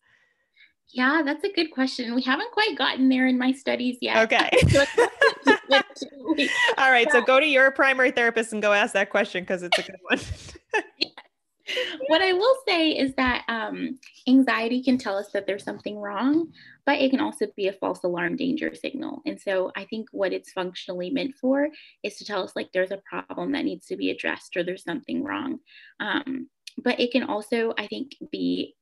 Yeah, 0.88 1.20
that's 1.22 1.44
a 1.44 1.52
good 1.52 1.70
question. 1.70 2.14
We 2.14 2.22
haven't 2.22 2.52
quite 2.52 2.78
gotten 2.78 3.10
there 3.10 3.26
in 3.26 3.38
my 3.38 3.52
studies 3.52 3.98
yet. 4.00 4.32
Okay. 4.32 4.48
All 6.78 6.90
right. 6.90 7.10
So 7.10 7.22
go 7.22 7.40
to 7.40 7.46
your 7.46 7.70
primary 7.70 8.10
therapist 8.10 8.52
and 8.52 8.62
go 8.62 8.72
ask 8.72 8.92
that 8.94 9.10
question 9.10 9.42
because 9.42 9.62
it's 9.62 9.78
a 9.78 9.82
good 9.82 10.00
one. 10.02 10.18
what 12.08 12.22
I 12.22 12.32
will 12.32 12.56
say 12.66 12.90
is 12.90 13.14
that 13.14 13.44
um, 13.48 13.98
anxiety 14.28 14.82
can 14.82 14.98
tell 14.98 15.16
us 15.16 15.30
that 15.32 15.46
there's 15.46 15.64
something 15.64 15.98
wrong, 15.98 16.48
but 16.84 17.00
it 17.00 17.10
can 17.10 17.20
also 17.20 17.46
be 17.56 17.68
a 17.68 17.72
false 17.72 18.02
alarm 18.04 18.36
danger 18.36 18.74
signal. 18.74 19.22
And 19.26 19.40
so 19.40 19.72
I 19.76 19.84
think 19.84 20.08
what 20.12 20.32
it's 20.32 20.52
functionally 20.52 21.10
meant 21.10 21.34
for 21.36 21.68
is 22.02 22.16
to 22.16 22.24
tell 22.24 22.42
us 22.42 22.52
like 22.56 22.70
there's 22.72 22.90
a 22.90 23.02
problem 23.08 23.52
that 23.52 23.64
needs 23.64 23.86
to 23.86 23.96
be 23.96 24.10
addressed 24.10 24.56
or 24.56 24.62
there's 24.62 24.84
something 24.84 25.22
wrong. 25.22 25.58
Um, 26.00 26.48
but 26.78 27.00
it 27.00 27.12
can 27.12 27.24
also, 27.24 27.74
I 27.78 27.86
think, 27.86 28.16
be 28.30 28.74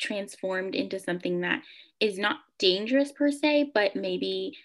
transformed 0.00 0.74
into 0.74 0.98
something 0.98 1.40
that 1.42 1.62
is 2.00 2.18
not 2.18 2.38
dangerous 2.58 3.12
per 3.12 3.30
se, 3.30 3.70
but 3.74 3.94
maybe 3.94 4.56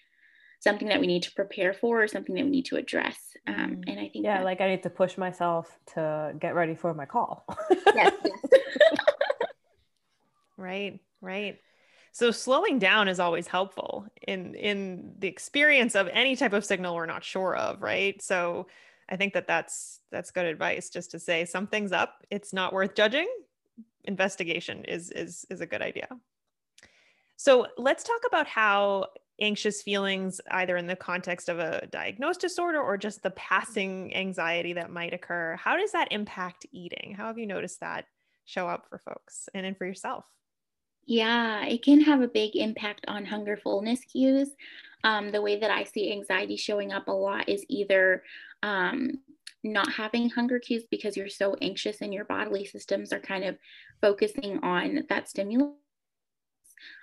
something 0.60 0.88
that 0.88 1.00
we 1.00 1.08
need 1.08 1.24
to 1.24 1.32
prepare 1.34 1.74
for 1.74 2.02
or 2.02 2.08
something 2.08 2.36
that 2.36 2.44
we 2.44 2.50
need 2.50 2.66
to 2.66 2.78
address. 2.78 3.18
Um, 3.46 3.56
mm. 3.56 3.84
and 3.88 4.00
I 4.00 4.10
think 4.10 4.26
yeah, 4.26 4.40
that, 4.40 4.46
like 4.46 4.62
I 4.62 4.70
need 4.70 4.84
to 4.84 4.90
push 4.90 5.18
myself 5.18 5.78
to 5.94 6.34
get 6.40 6.56
ready 6.56 6.76
for 6.76 6.94
my 6.94 7.06
call. 7.06 7.46
yes, 7.96 8.14
yes. 8.26 8.62
right, 10.58 11.00
right. 11.22 11.60
So 12.12 12.32
slowing 12.32 12.80
down 12.80 13.08
is 13.08 13.20
always 13.20 13.48
helpful 13.48 14.08
in 14.28 14.56
in 14.56 15.14
the 15.20 15.28
experience 15.28 15.96
of 15.96 16.08
any 16.12 16.36
type 16.36 16.54
of 16.54 16.66
signal 16.66 16.96
we're 16.96 17.06
not 17.06 17.24
sure 17.24 17.56
of, 17.56 17.82
right? 17.82 18.20
So 18.22 18.68
I 19.08 19.16
think 19.16 19.34
that 19.34 19.48
that's 19.48 20.00
that's 20.12 20.32
good 20.32 20.46
advice 20.46 20.90
just 20.90 21.12
to 21.12 21.20
say 21.20 21.46
something's 21.46 21.92
up, 21.92 22.24
it's 22.30 22.54
not 22.54 22.74
worth 22.74 22.96
judging 22.96 23.28
investigation 24.08 24.86
is 24.86 25.12
is 25.12 25.46
is 25.50 25.62
a 25.62 25.68
good 25.68 25.82
idea. 25.82 26.08
So 27.36 27.68
let's 27.78 28.04
talk 28.04 28.22
about 28.26 28.48
how 28.48 29.08
anxious 29.40 29.82
feelings, 29.82 30.42
either 30.52 30.78
in 30.78 30.88
the 30.88 30.96
context 30.96 31.50
of 31.50 31.60
a 31.60 31.88
diagnosed 31.92 32.42
disorder 32.42 32.82
or 32.82 32.98
just 32.98 33.22
the 33.24 33.32
passing 33.32 34.16
anxiety 34.16 34.74
that 34.74 34.92
might 34.92 35.14
occur, 35.14 35.56
how 35.56 35.78
does 35.78 35.92
that 35.92 36.12
impact 36.12 36.66
eating? 36.72 37.14
How 37.16 37.28
have 37.28 37.38
you 37.38 37.48
noticed 37.48 37.80
that 37.82 38.06
show 38.46 38.68
up 38.68 38.88
for 38.90 38.98
folks 38.98 39.50
and 39.54 39.66
then 39.66 39.76
for 39.76 39.86
yourself? 39.86 40.26
Yeah, 41.06 41.66
it 41.66 41.84
can 41.84 42.02
have 42.02 42.22
a 42.22 42.28
big 42.28 42.56
impact 42.56 43.06
on 43.08 43.26
hunger 43.26 43.58
fullness 43.58 44.02
cues. 44.02 44.50
Um, 45.04 45.32
the 45.32 45.42
way 45.42 45.60
that 45.60 45.72
I 45.72 45.84
see 45.84 46.12
anxiety 46.12 46.58
showing 46.58 46.92
up 46.92 47.08
a 47.08 47.12
lot 47.12 47.48
is 47.48 47.66
either 47.70 48.24
um, 48.64 49.20
not 49.64 49.92
having 49.92 50.30
hunger 50.30 50.60
cues 50.60 50.84
because 50.90 51.16
you're 51.16 51.30
so 51.30 51.56
anxious 51.62 52.02
and 52.02 52.14
your 52.14 52.26
bodily 52.26 52.66
systems 52.66 53.14
are 53.14 53.20
kind 53.20 53.44
of 53.44 53.58
focusing 54.02 54.60
on 54.64 55.06
that 55.10 55.30
stimulus. 55.30 55.76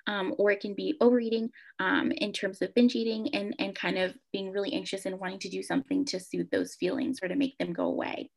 Um, 0.07 0.35
or 0.39 0.51
it 0.51 0.61
can 0.61 0.75
be 0.75 0.97
overeating 1.01 1.51
um, 1.81 2.11
in 2.13 2.33
terms 2.33 2.63
of 2.63 2.75
binge 2.75 2.95
eating 2.95 3.35
and, 3.35 3.55
and 3.59 3.75
kind 3.75 3.99
of 3.99 4.15
being 4.33 4.51
really 4.51 4.73
anxious 4.73 5.07
and 5.07 5.19
wanting 5.19 5.39
to 5.41 5.49
do 5.49 5.63
something 5.63 6.05
to 6.07 6.21
soothe 6.21 6.51
those 6.51 6.75
feelings 6.75 7.19
or 7.23 7.29
to 7.29 7.37
make 7.37 7.57
them 7.59 7.73
go 7.73 7.85
away. 7.85 8.31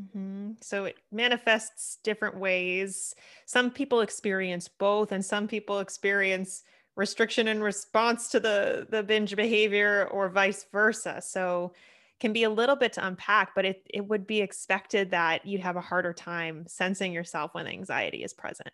Mm-hmm. 0.00 0.52
So 0.62 0.84
it 0.84 0.96
manifests 1.12 1.98
different 2.04 2.38
ways. 2.38 3.14
Some 3.46 3.70
people 3.70 4.00
experience 4.00 4.68
both, 4.68 5.12
and 5.12 5.24
some 5.24 5.48
people 5.48 5.80
experience 5.80 6.62
restriction 6.96 7.48
in 7.48 7.62
response 7.62 8.28
to 8.30 8.40
the 8.40 8.86
the 8.90 9.02
binge 9.02 9.34
behavior, 9.36 10.08
or 10.10 10.28
vice 10.28 10.66
versa. 10.72 11.20
So 11.22 11.72
can 12.20 12.32
be 12.32 12.44
a 12.44 12.50
little 12.50 12.76
bit 12.76 12.92
to 12.92 13.06
unpack, 13.06 13.54
but 13.54 13.64
it, 13.64 13.82
it 13.92 14.06
would 14.06 14.26
be 14.26 14.42
expected 14.42 15.10
that 15.10 15.46
you'd 15.46 15.62
have 15.62 15.76
a 15.76 15.80
harder 15.80 16.12
time 16.12 16.64
sensing 16.68 17.12
yourself 17.12 17.54
when 17.54 17.66
anxiety 17.66 18.22
is 18.22 18.34
present. 18.34 18.70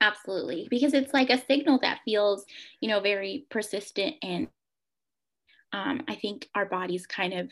Absolutely. 0.00 0.66
Because 0.70 0.94
it's 0.94 1.14
like 1.14 1.30
a 1.30 1.44
signal 1.46 1.78
that 1.82 2.00
feels, 2.04 2.44
you 2.80 2.88
know, 2.88 3.00
very 3.00 3.46
persistent. 3.50 4.16
And 4.22 4.48
um, 5.72 6.02
I 6.08 6.14
think 6.14 6.48
our 6.54 6.66
bodies 6.66 7.06
kind 7.06 7.32
of 7.32 7.50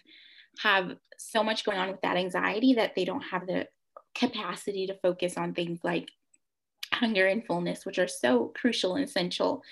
have 0.59 0.97
so 1.19 1.43
much 1.43 1.65
going 1.65 1.79
on 1.79 1.91
with 1.91 2.01
that 2.03 2.17
anxiety 2.17 2.75
that 2.75 2.95
they 2.95 3.05
don't 3.05 3.23
have 3.23 3.47
the 3.47 3.67
capacity 4.15 4.87
to 4.87 4.95
focus 5.03 5.37
on 5.37 5.55
things 5.55 5.81
like 5.83 6.11
hunger 6.93 7.27
and 7.27 7.45
fullness, 7.45 7.85
which 7.85 7.99
are 7.99 8.07
so 8.07 8.53
crucial 8.55 8.95
and 8.95 9.05
essential 9.05 9.63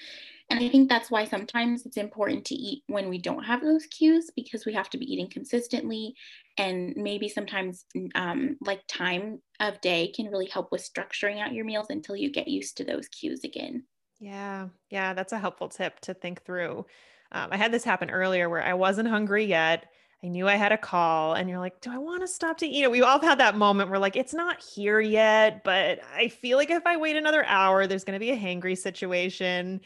and 0.53 0.65
I 0.65 0.69
think 0.69 0.89
that's 0.89 1.11
why 1.11 1.25
sometimes 1.25 1.87
it's 1.87 1.97
important 1.97 2.45
to 2.47 2.55
eat 2.55 2.85
when 2.87 3.09
we 3.09 3.19
don't 3.19 3.45
have 3.45 3.63
those 3.63 3.87
cues 3.87 4.31
because 4.37 4.67
we 4.67 4.73
have 4.75 4.91
to 4.91 4.99
be 4.99 5.07
eating 5.11 5.29
consistently. 5.31 6.15
And 6.59 6.95
maybe 6.97 7.29
sometimes, 7.29 7.85
um, 8.15 8.57
like 8.61 8.83
time 8.89 9.43
of 9.61 9.81
day, 9.81 10.13
can 10.15 10.27
really 10.27 10.47
help 10.47 10.71
with 10.71 10.83
structuring 10.89 11.41
out 11.41 11.53
your 11.55 11.65
meals 11.65 11.87
until 11.91 12.17
you 12.17 12.31
get 12.31 12.49
used 12.49 12.77
to 12.79 12.85
those 12.85 13.09
cues 13.09 13.45
again. 13.45 13.87
Yeah. 14.21 14.69
Yeah. 14.91 15.15
That's 15.15 15.33
a 15.33 15.39
helpful 15.39 15.69
tip 15.69 16.01
to 16.01 16.15
think 16.15 16.43
through. 16.45 16.87
Um, 17.33 17.49
I 17.53 17.57
had 17.57 17.73
this 17.73 17.85
happen 17.85 18.11
earlier 18.11 18.49
where 18.49 18.63
I 18.63 18.75
wasn't 18.75 19.09
hungry 19.09 19.45
yet. 19.45 19.91
I 20.25 20.29
knew 20.29 20.47
I 20.47 20.55
had 20.55 20.71
a 20.71 20.79
call, 20.79 21.35
and 21.35 21.51
you're 21.51 21.59
like, 21.59 21.81
Do 21.81 21.91
I 21.91 21.99
want 21.99 22.21
to 22.21 22.29
stop 22.29 22.59
to 22.59 22.67
eat? 22.67 22.83
Know, 22.83 22.91
we 22.91 23.03
all 23.03 23.21
had 23.21 23.41
that 23.41 23.57
moment 23.57 23.91
where, 23.91 23.99
like, 23.99 24.15
it's 24.15 24.33
not 24.33 24.63
here 24.63 25.01
yet, 25.01 25.65
but 25.65 25.99
I 26.05 26.29
feel 26.29 26.59
like 26.59 26.71
if 26.71 26.87
I 26.87 26.97
wait 26.97 27.17
another 27.17 27.45
hour, 27.47 27.89
there's 27.89 28.05
going 28.05 28.15
to 28.15 28.21
be 28.21 28.31
a 28.31 28.37
hangry 28.39 28.79
situation. 28.79 29.81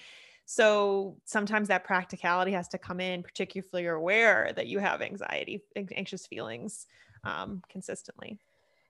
So 0.46 1.16
sometimes 1.24 1.68
that 1.68 1.84
practicality 1.84 2.52
has 2.52 2.68
to 2.68 2.78
come 2.78 3.00
in, 3.00 3.22
particularly 3.22 3.82
if 3.82 3.84
you're 3.84 3.96
aware 3.96 4.52
that 4.54 4.68
you 4.68 4.78
have 4.78 5.02
anxiety, 5.02 5.62
anxious 5.74 6.26
feelings 6.26 6.86
um, 7.24 7.62
consistently. 7.68 8.38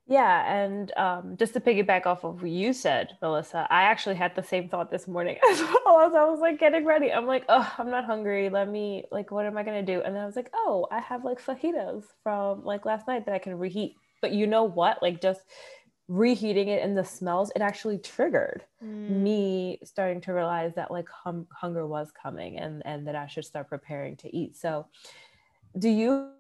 Yeah, 0.09 0.55
and 0.55 0.97
um, 0.97 1.37
just 1.37 1.55
to 1.55 1.61
piggyback 1.61 2.07
off 2.07 2.25
of 2.25 2.43
what 2.43 2.51
you 2.51 2.73
said, 2.73 3.17
Melissa, 3.21 3.67
I 3.71 3.83
actually 3.85 4.15
had 4.15 4.37
the 4.37 4.43
same 4.43 4.69
thought 4.69 4.89
this 4.91 5.09
morning 5.09 5.37
as 5.51 5.61
well 5.61 6.01
as 6.01 6.15
I 6.15 6.25
was 6.25 6.39
like 6.39 6.61
getting 6.61 6.85
ready. 6.85 7.11
I'm 7.13 7.27
like, 7.27 7.45
oh, 7.49 7.73
I'm 7.79 7.91
not 7.91 8.05
hungry. 8.05 8.49
Let 8.49 8.69
me 8.69 9.05
like, 9.11 9.33
what 9.33 9.47
am 9.47 9.57
I 9.57 9.65
gonna 9.65 9.83
do? 9.83 10.03
And 10.03 10.15
then 10.15 10.23
I 10.23 10.27
was 10.27 10.37
like, 10.37 10.51
oh, 10.55 10.87
I 10.93 11.01
have 11.01 11.25
like 11.25 11.41
fajitas 11.41 12.05
from 12.23 12.65
like 12.65 12.85
last 12.85 13.09
night 13.09 13.27
that 13.27 13.35
I 13.35 13.39
can 13.39 13.59
reheat. 13.59 13.97
But 14.21 14.31
you 14.31 14.47
know 14.47 14.63
what? 14.63 15.03
Like 15.03 15.21
just 15.21 15.41
reheating 16.09 16.69
it 16.69 16.83
and 16.83 16.97
the 16.97 17.05
smells, 17.05 17.51
it 17.57 17.63
actually 17.63 17.99
triggered 17.99 18.65
mm. 18.83 19.11
me 19.11 19.79
starting 19.85 20.21
to 20.23 20.33
realize 20.33 20.75
that 20.75 20.91
like 20.91 21.09
hum- 21.09 21.49
hunger 21.53 21.87
was 21.87 22.11
coming 22.11 22.59
and 22.59 22.83
and 22.85 23.07
that 23.07 23.17
I 23.17 23.27
should 23.27 23.45
start 23.45 23.69
preparing 23.69 24.17
to 24.19 24.37
eat. 24.37 24.57
So, 24.57 24.87
do 25.79 25.89
you 25.89 26.31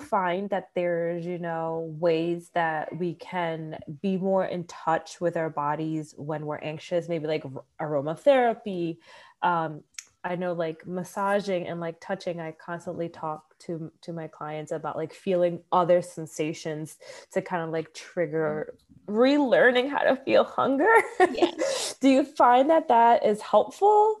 find 0.00 0.50
that 0.50 0.70
there's 0.74 1.24
you 1.24 1.38
know 1.38 1.94
ways 1.98 2.50
that 2.54 2.94
we 2.96 3.14
can 3.14 3.78
be 4.02 4.16
more 4.16 4.44
in 4.44 4.64
touch 4.64 5.20
with 5.20 5.36
our 5.36 5.48
bodies 5.48 6.12
when 6.18 6.44
we're 6.44 6.58
anxious 6.58 7.08
maybe 7.08 7.26
like 7.26 7.44
aromatherapy 7.80 8.98
um, 9.42 9.82
i 10.26 10.34
know 10.34 10.52
like 10.52 10.86
massaging 10.86 11.66
and 11.66 11.80
like 11.80 11.96
touching 12.00 12.40
i 12.40 12.52
constantly 12.52 13.08
talk 13.08 13.56
to 13.58 13.90
to 14.02 14.12
my 14.12 14.26
clients 14.26 14.72
about 14.72 14.96
like 14.96 15.12
feeling 15.12 15.60
other 15.72 16.02
sensations 16.02 16.96
to 17.32 17.40
kind 17.40 17.62
of 17.62 17.70
like 17.70 17.92
trigger 17.94 18.74
relearning 19.06 19.88
how 19.88 19.98
to 19.98 20.16
feel 20.24 20.44
hunger 20.44 20.92
yes. 21.32 21.94
do 22.00 22.08
you 22.08 22.24
find 22.24 22.70
that 22.70 22.88
that 22.88 23.24
is 23.24 23.40
helpful 23.40 24.16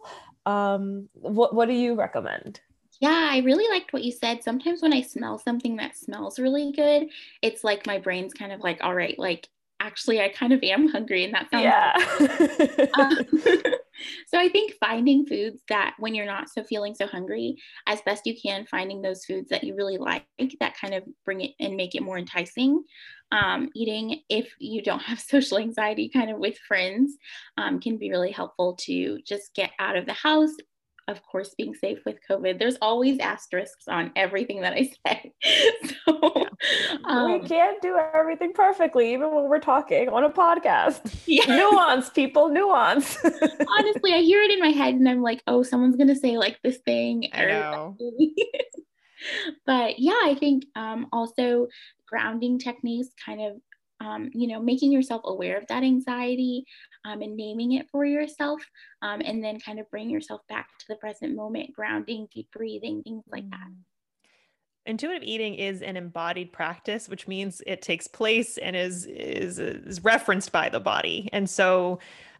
um, 0.46 1.08
what, 1.14 1.54
what 1.56 1.66
do 1.66 1.74
you 1.74 1.94
recommend 1.94 2.60
yeah, 2.98 3.28
I 3.30 3.40
really 3.40 3.68
liked 3.68 3.92
what 3.92 4.04
you 4.04 4.12
said. 4.12 4.42
Sometimes 4.42 4.80
when 4.80 4.94
I 4.94 5.02
smell 5.02 5.38
something 5.38 5.76
that 5.76 5.98
smells 5.98 6.38
really 6.38 6.72
good, 6.72 7.08
it's 7.42 7.62
like 7.62 7.86
my 7.86 7.98
brain's 7.98 8.32
kind 8.32 8.52
of 8.52 8.60
like, 8.60 8.78
all 8.82 8.94
right, 8.94 9.18
like 9.18 9.48
actually 9.80 10.20
I 10.20 10.28
kind 10.28 10.52
of 10.52 10.62
am 10.62 10.88
hungry 10.88 11.24
and 11.24 11.34
that 11.34 11.50
sounds 11.50 11.64
yeah. 11.64 12.86
um, 12.98 13.74
so 14.26 14.38
I 14.38 14.48
think 14.48 14.74
finding 14.80 15.26
foods 15.26 15.62
that 15.68 15.94
when 15.98 16.14
you're 16.14 16.26
not 16.26 16.48
so 16.48 16.62
feeling 16.64 16.94
so 16.94 17.06
hungry, 17.06 17.56
as 17.86 18.00
best 18.02 18.26
you 18.26 18.34
can, 18.40 18.66
finding 18.66 19.02
those 19.02 19.24
foods 19.24 19.50
that 19.50 19.64
you 19.64 19.74
really 19.74 19.98
like 19.98 20.24
that 20.60 20.76
kind 20.78 20.94
of 20.94 21.04
bring 21.24 21.40
it 21.40 21.52
and 21.60 21.76
make 21.76 21.94
it 21.94 22.02
more 22.02 22.18
enticing. 22.18 22.82
Um, 23.32 23.70
eating 23.74 24.20
if 24.28 24.54
you 24.60 24.82
don't 24.82 25.02
have 25.02 25.18
social 25.34 25.58
anxiety 25.58 26.08
kind 26.08 26.30
of 26.30 26.38
with 26.38 26.58
friends 26.58 27.16
um, 27.58 27.80
can 27.80 27.96
be 27.98 28.10
really 28.10 28.30
helpful 28.30 28.76
to 28.82 29.20
just 29.22 29.52
get 29.54 29.72
out 29.80 29.96
of 29.96 30.06
the 30.06 30.12
house 30.12 30.54
of 31.08 31.22
course, 31.22 31.54
being 31.56 31.74
safe 31.74 31.98
with 32.04 32.16
COVID. 32.28 32.58
There's 32.58 32.76
always 32.82 33.18
asterisks 33.18 33.86
on 33.88 34.10
everything 34.16 34.62
that 34.62 34.72
I 34.72 34.90
say. 35.06 35.32
so 36.04 36.46
um, 37.04 37.32
we 37.40 37.48
can't 37.48 37.80
do 37.80 37.98
everything 38.14 38.52
perfectly, 38.52 39.12
even 39.12 39.34
when 39.34 39.48
we're 39.48 39.60
talking 39.60 40.08
on 40.08 40.24
a 40.24 40.30
podcast. 40.30 41.14
Yeah. 41.26 41.56
nuance, 41.56 42.08
people, 42.08 42.48
nuance. 42.50 43.18
Honestly, 43.24 44.12
I 44.12 44.20
hear 44.20 44.42
it 44.42 44.50
in 44.50 44.60
my 44.60 44.68
head 44.68 44.94
and 44.94 45.08
I'm 45.08 45.22
like, 45.22 45.42
oh, 45.46 45.62
someone's 45.62 45.96
gonna 45.96 46.14
say 46.14 46.38
like 46.38 46.58
this 46.62 46.78
thing. 46.78 47.28
I 47.32 47.46
know. 47.46 47.96
but 49.66 49.98
yeah, 49.98 50.20
I 50.22 50.36
think 50.38 50.66
um, 50.76 51.08
also 51.12 51.66
grounding 52.06 52.58
techniques 52.58 53.08
kind 53.24 53.40
of 53.40 53.60
um, 54.00 54.30
you 54.32 54.46
know, 54.46 54.60
making 54.60 54.92
yourself 54.92 55.22
aware 55.24 55.56
of 55.58 55.66
that 55.68 55.82
anxiety 55.82 56.64
um, 57.06 57.22
and 57.22 57.36
naming 57.36 57.72
it 57.72 57.88
for 57.90 58.04
yourself, 58.04 58.60
um, 59.02 59.22
and 59.24 59.42
then 59.42 59.60
kind 59.60 59.78
of 59.78 59.88
bring 59.90 60.10
yourself 60.10 60.40
back 60.48 60.68
to 60.78 60.86
the 60.88 60.96
present 60.96 61.34
moment, 61.34 61.72
grounding, 61.72 62.28
deep 62.34 62.48
breathing, 62.52 63.02
things 63.02 63.24
like 63.30 63.48
that. 63.50 63.68
Mm. 63.70 63.76
Intuitive 64.86 65.22
eating 65.22 65.54
is 65.54 65.82
an 65.82 65.96
embodied 65.96 66.52
practice, 66.52 67.08
which 67.08 67.26
means 67.26 67.60
it 67.66 67.82
takes 67.82 68.06
place 68.06 68.56
and 68.56 68.76
is 68.76 69.04
is, 69.06 69.58
is 69.58 70.02
referenced 70.04 70.52
by 70.52 70.68
the 70.68 70.78
body. 70.78 71.28
And 71.32 71.50
so, 71.50 71.98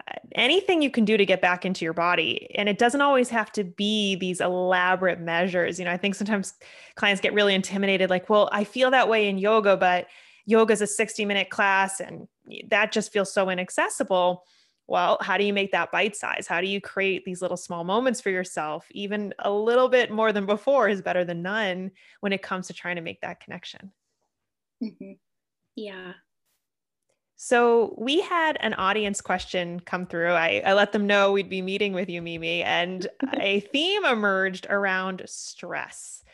uh, 0.09 0.15
anything 0.37 0.81
you 0.81 0.91
can 0.91 1.05
do 1.05 1.17
to 1.17 1.27
get 1.27 1.41
back 1.41 1.65
into 1.65 1.85
your 1.85 1.93
body, 1.93 2.49
and 2.57 2.69
it 2.69 2.79
doesn't 2.79 3.01
always 3.01 3.29
have 3.31 3.51
to 3.53 3.65
be 3.65 4.15
these 4.15 4.41
elaborate 4.41 5.21
measures. 5.21 5.81
You 5.81 5.87
know, 5.87 5.91
I 5.91 5.97
think 5.97 6.15
sometimes 6.15 6.55
clients 6.95 7.21
get 7.21 7.35
really 7.35 7.55
intimidated, 7.55 8.11
like, 8.11 8.31
"Well, 8.31 8.49
I 8.53 8.63
feel 8.63 8.91
that 8.91 9.09
way 9.09 9.29
in 9.29 9.39
yoga, 9.39 9.77
but." 9.77 10.07
Yoga 10.47 10.73
is 10.73 10.81
a 10.81 10.87
60 10.87 11.25
minute 11.25 11.51
class 11.51 12.01
and 12.01 12.29
that 12.69 12.93
just 12.93 13.13
feels 13.13 13.33
so 13.33 13.51
inaccessible. 13.51 14.45
Well 14.87 15.19
how 15.21 15.37
do 15.37 15.45
you 15.45 15.53
make 15.53 15.73
that 15.73 15.93
bite 15.93 16.17
size? 16.17 16.47
How 16.47 16.61
do 16.61 16.69
you 16.69 16.81
create 16.81 17.25
these 17.25 17.43
little 17.43 17.57
small 17.57 17.85
moments 17.85 18.21
for 18.21 18.31
yourself? 18.31 18.87
Even 18.93 19.35
a 19.41 19.51
little 19.51 19.89
bit 19.89 20.11
more 20.11 20.33
than 20.33 20.47
before 20.47 20.89
is 20.89 21.03
better 21.03 21.25
than 21.25 21.43
none 21.43 21.91
when 22.21 22.33
it 22.33 22.43
comes 22.43 22.69
to 22.69 22.73
trying 22.73 22.97
to 22.97 23.03
make 23.03 23.21
that 23.21 23.41
connection. 23.41 23.93
Mm-hmm. 24.83 25.13
yeah. 25.75 26.13
So 27.37 27.95
we 27.99 28.23
had 28.23 28.57
an 28.61 28.73
audience 28.75 29.21
question 29.21 29.81
come 29.81 30.07
through. 30.07 30.33
I, 30.33 30.63
I 30.65 30.73
let 30.73 30.93
them 30.93 31.07
know 31.07 31.33
we'd 31.33 31.51
be 31.51 31.61
meeting 31.61 31.93
with 31.93 32.09
you, 32.09 32.23
Mimi, 32.23 32.63
and 32.63 33.07
a 33.35 33.61
theme 33.61 34.05
emerged 34.07 34.67
around 34.71 35.23
stress 35.27 36.25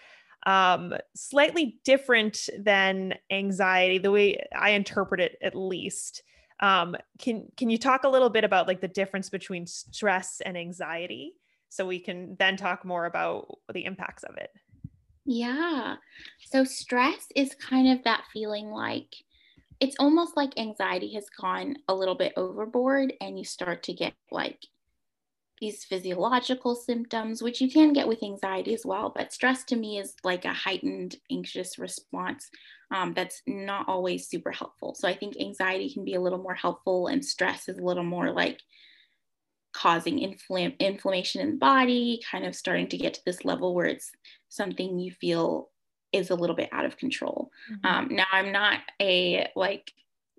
um, 0.44 0.94
slightly 1.14 1.78
different 1.84 2.48
than 2.58 3.14
anxiety, 3.30 3.98
the 3.98 4.10
way 4.10 4.44
I 4.56 4.70
interpret 4.70 5.20
it, 5.20 5.36
at 5.42 5.54
least. 5.54 6.22
Um, 6.60 6.96
can 7.18 7.48
can 7.56 7.70
you 7.70 7.78
talk 7.78 8.04
a 8.04 8.08
little 8.08 8.30
bit 8.30 8.44
about 8.44 8.68
like 8.68 8.80
the 8.80 8.88
difference 8.88 9.30
between 9.30 9.66
stress 9.66 10.40
and 10.44 10.56
anxiety, 10.56 11.34
so 11.68 11.86
we 11.86 11.98
can 11.98 12.36
then 12.38 12.56
talk 12.56 12.84
more 12.84 13.06
about 13.06 13.58
the 13.72 13.84
impacts 13.84 14.22
of 14.22 14.36
it? 14.36 14.50
Yeah. 15.24 15.96
So 16.50 16.64
stress 16.64 17.26
is 17.34 17.54
kind 17.54 17.88
of 17.88 18.04
that 18.04 18.24
feeling 18.32 18.70
like 18.70 19.14
it's 19.80 19.96
almost 19.98 20.36
like 20.36 20.58
anxiety 20.58 21.14
has 21.14 21.26
gone 21.40 21.76
a 21.88 21.94
little 21.94 22.14
bit 22.14 22.32
overboard 22.36 23.12
and 23.20 23.38
you 23.38 23.44
start 23.44 23.82
to 23.84 23.92
get 23.92 24.14
like 24.30 24.58
these 25.62 25.84
physiological 25.84 26.74
symptoms, 26.74 27.40
which 27.40 27.60
you 27.60 27.70
can 27.70 27.92
get 27.92 28.08
with 28.08 28.24
anxiety 28.24 28.74
as 28.74 28.84
well. 28.84 29.12
But 29.14 29.32
stress 29.32 29.62
to 29.66 29.76
me 29.76 30.00
is 30.00 30.12
like 30.24 30.44
a 30.44 30.52
heightened 30.52 31.14
anxious 31.30 31.78
response 31.78 32.50
um, 32.90 33.14
that's 33.14 33.42
not 33.46 33.88
always 33.88 34.26
super 34.26 34.50
helpful. 34.50 34.96
So 34.96 35.06
I 35.06 35.14
think 35.14 35.36
anxiety 35.40 35.88
can 35.88 36.04
be 36.04 36.14
a 36.14 36.20
little 36.20 36.42
more 36.42 36.56
helpful, 36.56 37.06
and 37.06 37.24
stress 37.24 37.68
is 37.68 37.78
a 37.78 37.82
little 37.82 38.02
more 38.02 38.32
like 38.32 38.58
causing 39.72 40.18
infl- 40.18 40.76
inflammation 40.80 41.40
in 41.40 41.52
the 41.52 41.58
body, 41.58 42.20
kind 42.28 42.44
of 42.44 42.56
starting 42.56 42.88
to 42.88 42.98
get 42.98 43.14
to 43.14 43.22
this 43.24 43.44
level 43.44 43.72
where 43.72 43.86
it's 43.86 44.10
something 44.48 44.98
you 44.98 45.12
feel 45.12 45.68
is 46.12 46.30
a 46.30 46.34
little 46.34 46.56
bit 46.56 46.70
out 46.72 46.84
of 46.84 46.96
control. 46.96 47.50
Mm-hmm. 47.72 47.86
Um, 47.86 48.08
now, 48.16 48.26
I'm 48.32 48.50
not 48.50 48.80
a 49.00 49.48
like 49.54 49.92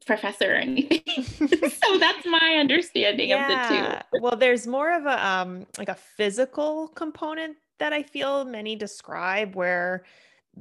professor 0.03 0.53
or 0.53 0.55
anything. 0.55 1.01
so 1.27 1.97
that's 1.97 2.25
my 2.25 2.57
understanding 2.59 3.29
yeah. 3.29 3.47
of 3.47 4.01
the 4.11 4.17
two. 4.17 4.21
well, 4.21 4.35
there's 4.35 4.67
more 4.67 4.95
of 4.95 5.05
a 5.05 5.27
um 5.27 5.65
like 5.77 5.89
a 5.89 5.95
physical 5.95 6.89
component 6.89 7.57
that 7.79 7.93
I 7.93 8.03
feel 8.03 8.45
many 8.45 8.75
describe 8.75 9.55
where 9.55 10.05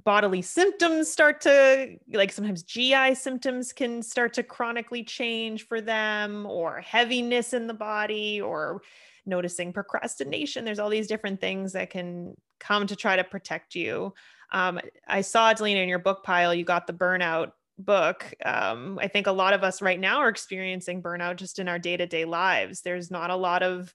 bodily 0.05 0.41
symptoms 0.41 1.11
start 1.11 1.41
to 1.43 1.97
like 2.13 2.33
sometimes 2.33 2.63
GI 2.63 3.15
symptoms 3.15 3.73
can 3.73 4.03
start 4.03 4.33
to 4.35 4.43
chronically 4.43 5.05
change 5.05 5.67
for 5.67 5.81
them 5.81 6.47
or 6.47 6.81
heaviness 6.81 7.53
in 7.53 7.67
the 7.67 7.75
body 7.75 8.41
or 8.41 8.81
noticing 9.27 9.73
procrastination. 9.73 10.65
There's 10.65 10.79
all 10.79 10.89
these 10.89 11.07
different 11.07 11.41
things 11.41 11.73
that 11.73 11.91
can 11.91 12.35
come 12.59 12.87
to 12.87 12.97
try 12.97 13.17
to 13.17 13.25
protect 13.25 13.75
you. 13.75 14.15
Um, 14.51 14.81
I 15.07 15.21
saw 15.21 15.53
Dalina 15.53 15.83
in 15.83 15.89
your 15.89 15.99
book 15.99 16.25
pile, 16.25 16.55
you 16.55 16.65
got 16.65 16.87
the 16.87 16.93
burnout 16.93 17.53
book 17.79 18.33
um, 18.45 18.99
i 19.01 19.09
think 19.09 19.27
a 19.27 19.33
lot 19.33 19.53
of 19.53 19.63
us 19.63 19.83
right 19.83 20.01
now 20.01 20.19
are 20.19 20.29
experiencing 20.29 21.03
burnout 21.03 21.37
just 21.37 21.59
in 21.59 21.69
our 21.69 21.79
day-to-day 21.79 22.25
lives 22.25 22.83
there's 22.83 23.11
not 23.11 23.31
a 23.31 23.37
lot 23.37 23.63
of 23.63 23.95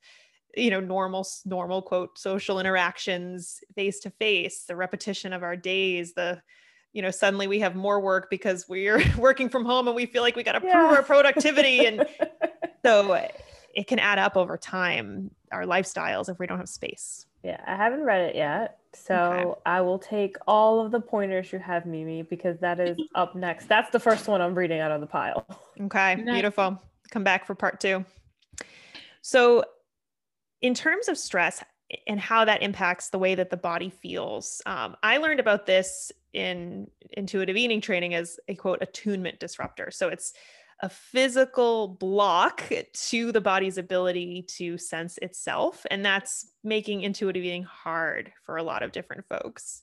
you 0.55 0.69
know 0.69 0.79
normal 0.79 1.25
normal 1.45 1.81
quote 1.81 2.17
social 2.17 2.59
interactions 2.59 3.59
face 3.75 3.99
to 3.99 4.09
face 4.11 4.65
the 4.65 4.75
repetition 4.75 5.33
of 5.33 5.43
our 5.43 5.55
days 5.55 6.13
the 6.13 6.41
you 6.93 7.01
know 7.01 7.11
suddenly 7.11 7.47
we 7.47 7.59
have 7.59 7.75
more 7.75 7.99
work 7.99 8.27
because 8.29 8.67
we're 8.67 9.01
working 9.17 9.49
from 9.49 9.63
home 9.63 9.87
and 9.87 9.95
we 9.95 10.05
feel 10.05 10.23
like 10.23 10.35
we 10.35 10.43
got 10.43 10.53
to 10.53 10.65
yeah. 10.65 10.73
prove 10.73 10.97
our 10.97 11.03
productivity 11.03 11.85
and 11.85 12.05
so 12.85 13.13
it 13.77 13.85
can 13.85 13.99
add 13.99 14.17
up 14.17 14.35
over 14.35 14.57
time 14.57 15.29
our 15.51 15.63
lifestyles 15.63 16.29
if 16.29 16.39
we 16.39 16.47
don't 16.47 16.57
have 16.57 16.67
space. 16.67 17.27
Yeah, 17.43 17.61
I 17.65 17.75
haven't 17.75 18.01
read 18.01 18.29
it 18.29 18.35
yet. 18.35 18.79
So 19.05 19.15
okay. 19.15 19.61
I 19.65 19.81
will 19.81 19.99
take 19.99 20.37
all 20.47 20.83
of 20.83 20.91
the 20.91 20.99
pointers 20.99 21.51
you 21.51 21.59
have, 21.59 21.85
Mimi, 21.85 22.23
because 22.23 22.59
that 22.59 22.79
is 22.79 22.97
up 23.15 23.35
next. 23.35 23.67
That's 23.67 23.91
the 23.91 23.99
first 23.99 24.27
one 24.27 24.41
I'm 24.41 24.55
reading 24.55 24.79
out 24.79 24.91
of 24.91 25.01
the 25.01 25.07
pile. 25.07 25.45
Okay, 25.79 26.15
nice. 26.15 26.33
beautiful. 26.33 26.81
Come 27.11 27.23
back 27.23 27.45
for 27.45 27.55
part 27.55 27.79
two. 27.79 28.03
So, 29.21 29.63
in 30.61 30.73
terms 30.73 31.07
of 31.07 31.17
stress 31.17 31.63
and 32.07 32.19
how 32.19 32.45
that 32.45 32.63
impacts 32.63 33.09
the 33.09 33.19
way 33.19 33.35
that 33.35 33.49
the 33.49 33.57
body 33.57 33.89
feels, 33.89 34.61
um, 34.65 34.95
I 35.03 35.17
learned 35.17 35.39
about 35.39 35.65
this 35.65 36.11
in 36.33 36.87
intuitive 37.11 37.55
eating 37.55 37.79
training 37.79 38.13
as 38.13 38.39
a 38.47 38.55
quote 38.55 38.81
attunement 38.81 39.39
disruptor. 39.39 39.91
So, 39.91 40.09
it's 40.09 40.33
a 40.81 40.89
physical 40.89 41.87
block 41.87 42.63
to 42.93 43.31
the 43.31 43.41
body's 43.41 43.77
ability 43.77 44.43
to 44.43 44.77
sense 44.77 45.17
itself. 45.21 45.85
And 45.89 46.05
that's 46.05 46.51
making 46.63 47.01
intuitive 47.01 47.43
eating 47.43 47.63
hard 47.63 48.31
for 48.43 48.57
a 48.57 48.63
lot 48.63 48.83
of 48.83 48.91
different 48.91 49.25
folks. 49.27 49.81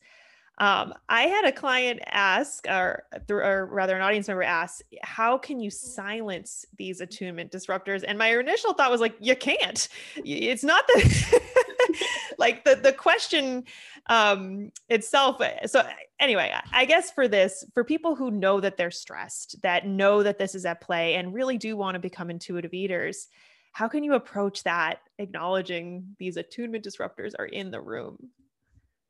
Um, 0.59 0.95
I 1.09 1.23
had 1.23 1.47
a 1.47 1.53
client 1.53 2.01
ask, 2.07 2.65
or, 2.69 3.05
or 3.29 3.67
rather, 3.67 3.97
an 3.97 4.03
audience 4.03 4.29
member 4.29 4.45
ask, 4.45 4.83
how 5.03 5.37
can 5.37 5.59
you 5.59 5.69
silence 5.69 6.65
these 6.79 7.01
attunement 7.01 7.51
disruptors? 7.51 8.05
And 8.07 8.17
my 8.17 8.39
initial 8.39 8.73
thought 8.73 8.93
was 8.93 9.01
like, 9.01 9.17
you 9.19 9.35
can't. 9.35 9.89
It's 10.25 10.63
not 10.63 10.87
the 10.87 11.41
like 12.39 12.65
the 12.65 12.77
the 12.77 12.93
question 12.93 13.65
um, 14.07 14.71
itself. 14.89 15.41
Eh, 15.41 15.67
so 15.67 15.83
anyway, 16.21 16.53
I 16.73 16.85
guess 16.85 17.11
for 17.11 17.29
this, 17.29 17.65
for 17.75 17.85
people 17.85 18.15
who 18.15 18.31
know 18.31 18.61
that 18.61 18.77
they're 18.77 18.91
stressed, 18.91 19.61
that 19.63 19.87
know 19.87 20.23
that 20.23 20.39
this 20.39 20.55
is 20.55 20.65
at 20.65 20.81
play, 20.81 21.15
and 21.15 21.35
really 21.35 21.59
do 21.59 21.77
want 21.77 21.95
to 21.95 22.01
become 22.01 22.31
intuitive 22.31 22.75
eaters, 22.75 23.29
how 23.73 23.89
can 23.89 24.05
you 24.05 24.15
approach 24.15 24.63
that, 24.63 25.01
acknowledging 25.19 26.15
these 26.19 26.37
attunement 26.37 26.85
disruptors 26.85 27.33
are 27.39 27.47
in 27.47 27.71
the 27.71 27.81
room? 27.81 28.31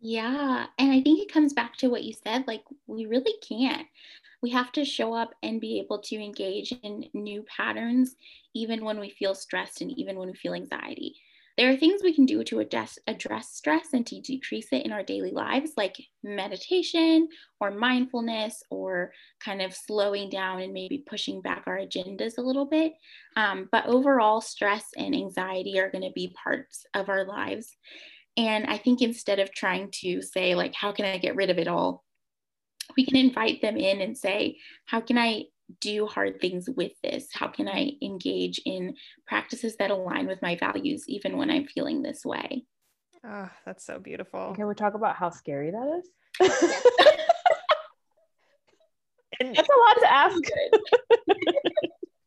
Yeah. 0.01 0.67
And 0.79 0.93
I 0.93 1.01
think 1.01 1.21
it 1.21 1.33
comes 1.33 1.53
back 1.53 1.77
to 1.79 1.89
what 1.89 2.05
you 2.05 2.13
said 2.13 2.45
like, 2.47 2.63
we 2.87 3.07
really 3.07 3.35
can't. 3.47 3.87
We 4.43 4.51
have 4.51 4.73
to 4.73 4.85
show 4.85 5.15
up 5.15 5.35
and 5.43 5.61
be 5.61 5.79
able 5.79 5.99
to 6.01 6.17
engage 6.17 6.73
in 6.83 7.07
new 7.15 7.43
patterns, 7.45 8.17
even 8.55 8.85
when 8.85 9.01
we 9.01 9.11
feel 9.11 9.35
stressed 9.35 9.81
and 9.81 9.91
even 9.99 10.19
when 10.19 10.29
we 10.29 10.35
feel 10.35 10.53
anxiety. 10.53 11.17
There 11.57 11.71
are 11.71 11.77
things 11.77 12.01
we 12.03 12.15
can 12.15 12.27
do 12.27 12.43
to 12.45 12.59
address, 12.59 12.99
address 13.07 13.51
stress 13.53 13.93
and 13.93 14.05
to 14.09 14.21
decrease 14.21 14.69
it 14.73 14.85
in 14.85 14.91
our 14.91 15.05
daily 15.05 15.31
lives, 15.31 15.71
like 15.77 15.97
meditation 16.25 17.29
or 17.61 17.71
mindfulness, 17.71 18.61
or 18.71 19.13
kind 19.39 19.63
of 19.63 19.73
slowing 19.73 20.31
down 20.31 20.63
and 20.63 20.73
maybe 20.73 21.05
pushing 21.07 21.41
back 21.41 21.65
our 21.67 21.79
agendas 21.79 22.39
a 22.39 22.43
little 22.43 22.67
bit. 22.67 22.93
Um, 23.37 23.69
but 23.71 23.87
overall, 23.87 24.41
stress 24.41 24.87
and 24.97 25.15
anxiety 25.15 25.79
are 25.79 25.91
going 25.91 26.03
to 26.03 26.13
be 26.13 26.35
parts 26.43 26.87
of 26.93 27.09
our 27.09 27.25
lives. 27.25 27.77
And 28.37 28.67
I 28.67 28.79
think 28.79 29.01
instead 29.01 29.39
of 29.39 29.53
trying 29.53 29.91
to 30.03 30.23
say, 30.23 30.57
like, 30.57 30.75
how 30.75 30.91
can 30.91 31.05
I 31.05 31.19
get 31.19 31.37
rid 31.37 31.51
of 31.51 31.59
it 31.59 31.69
all? 31.69 32.03
We 32.97 33.07
can 33.07 33.17
invite 33.17 33.63
them 33.63 33.77
in 33.77 34.01
and 34.01 34.19
say, 34.19 34.59
how 34.87 35.01
can 35.01 35.19
I 35.19 35.45
do 35.81 36.07
hard 36.07 36.41
things 36.41 36.69
with 36.69 36.93
this? 37.03 37.29
How 37.33 37.49
can 37.49 37.69
I 37.69 37.93
engage 38.03 38.61
in 38.65 38.95
practices 39.27 39.77
that 39.77 39.91
align 39.91 40.27
with 40.27 40.43
my 40.43 40.57
values, 40.57 41.05
even 41.09 41.37
when 41.37 41.51
I'm 41.51 41.67
feeling 41.67 42.03
this 42.03 42.25
way? 42.25 42.65
Oh, 43.27 43.49
that's 43.65 43.85
so 43.85 43.99
beautiful. 43.99 44.53
Can 44.55 44.67
we 44.67 44.75
talk 44.75 44.95
about 44.95 45.17
how 45.17 45.31
scary 45.31 45.71
that 45.71 46.01
is? 46.01 46.09
and 49.41 49.57
that's 49.57 49.69
a 49.69 49.81
lot 49.89 49.95
to 50.01 50.13
ask. 50.13 50.43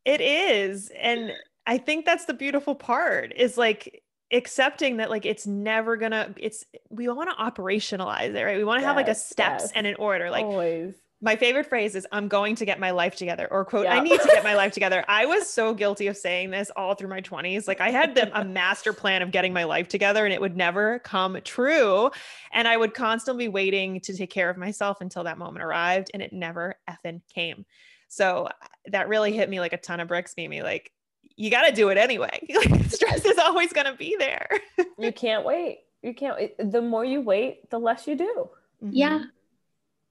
it 0.06 0.22
is. 0.22 0.92
And 1.00 1.34
I 1.68 1.78
think 1.78 2.06
that's 2.06 2.26
the 2.26 2.34
beautiful 2.34 2.74
part 2.74 3.34
is 3.36 3.58
like 3.58 4.02
accepting 4.32 4.98
that 4.98 5.10
like 5.10 5.26
it's 5.26 5.48
never 5.48 5.96
gonna 5.96 6.34
it's 6.36 6.66
we 6.90 7.08
want 7.08 7.30
to 7.30 7.36
operationalize 7.36 8.36
it 8.36 8.44
right 8.44 8.58
we 8.58 8.64
want 8.66 8.78
to 8.78 8.82
yes, 8.82 8.88
have 8.88 8.96
like 8.98 9.08
a 9.08 9.16
steps 9.16 9.64
yes. 9.64 9.72
and 9.74 9.88
an 9.88 9.96
order 9.96 10.30
like 10.30 10.44
always 10.44 10.96
my 11.22 11.36
favorite 11.36 11.66
phrase 11.66 11.96
is 11.96 12.06
i'm 12.12 12.28
going 12.28 12.56
to 12.56 12.66
get 12.66 12.80
my 12.80 12.92
life 12.92 13.16
together 13.16 13.48
or 13.50 13.66
quote 13.66 13.88
i 13.88 14.00
need 14.00 14.20
to 14.20 14.28
get 14.28 14.44
my 14.44 14.56
life 14.56 14.72
together 14.74 15.04
i 15.08 15.26
was 15.26 15.50
so 15.50 15.74
guilty 15.74 16.08
of 16.08 16.16
saying 16.16 16.52
this 16.52 16.72
all 16.76 16.94
through 16.94 17.10
my 17.10 17.22
20s 17.22 17.68
like 17.68 17.82
i 17.82 17.90
had 17.90 18.16
the, 18.16 18.40
a 18.40 18.44
master 18.44 18.94
plan 18.94 19.22
of 19.22 19.32
getting 19.32 19.54
my 19.54 19.64
life 19.64 19.88
together 19.88 20.26
and 20.26 20.34
it 20.34 20.42
would 20.42 20.56
never 20.56 21.00
come 21.00 21.38
true 21.44 22.10
and 22.54 22.68
i 22.68 22.78
would 22.78 22.94
constantly 22.94 23.46
be 23.46 23.50
waiting 23.50 24.00
to 24.00 24.16
take 24.16 24.30
care 24.30 24.50
of 24.50 24.58
myself 24.58 25.02
until 25.02 25.24
that 25.24 25.38
moment 25.38 25.64
arrived 25.64 26.12
and 26.14 26.22
it 26.22 26.34
never 26.34 26.76
effing 26.90 27.22
came 27.34 27.66
so 28.10 28.48
that 28.86 29.10
really 29.10 29.34
hit 29.34 29.50
me 29.50 29.60
like 29.60 29.74
a 29.74 29.78
ton 29.78 30.00
of 30.00 30.08
bricks 30.08 30.34
mimi 30.38 30.62
like 30.62 30.92
you 31.38 31.52
got 31.52 31.68
to 31.68 31.72
do 31.72 31.90
it 31.90 31.98
anyway. 31.98 32.46
Stress 32.90 33.24
is 33.24 33.38
always 33.38 33.72
going 33.72 33.86
to 33.86 33.94
be 33.94 34.18
there. 34.20 34.50
you 34.98 35.14
can't 35.14 35.46
wait. 35.46 35.80
You 36.02 36.14
can't. 36.14 36.38
The 36.58 36.82
more 36.82 37.06
you 37.06 37.22
wait, 37.22 37.70
the 37.70 37.80
less 37.80 38.08
you 38.08 38.16
do. 38.16 38.50
Mm-hmm. 38.84 38.90
Yeah. 38.92 39.24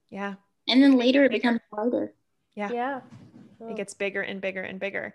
Yeah. 0.09 0.35
And 0.69 0.83
then 0.83 0.97
later 0.97 1.25
it 1.25 1.31
becomes 1.31 1.61
harder. 1.73 2.13
Yeah. 2.55 2.71
Yeah. 2.73 3.01
It 3.61 3.77
gets 3.77 3.95
bigger 3.95 4.23
and 4.23 4.41
bigger 4.41 4.63
and 4.63 4.79
bigger. 4.79 5.15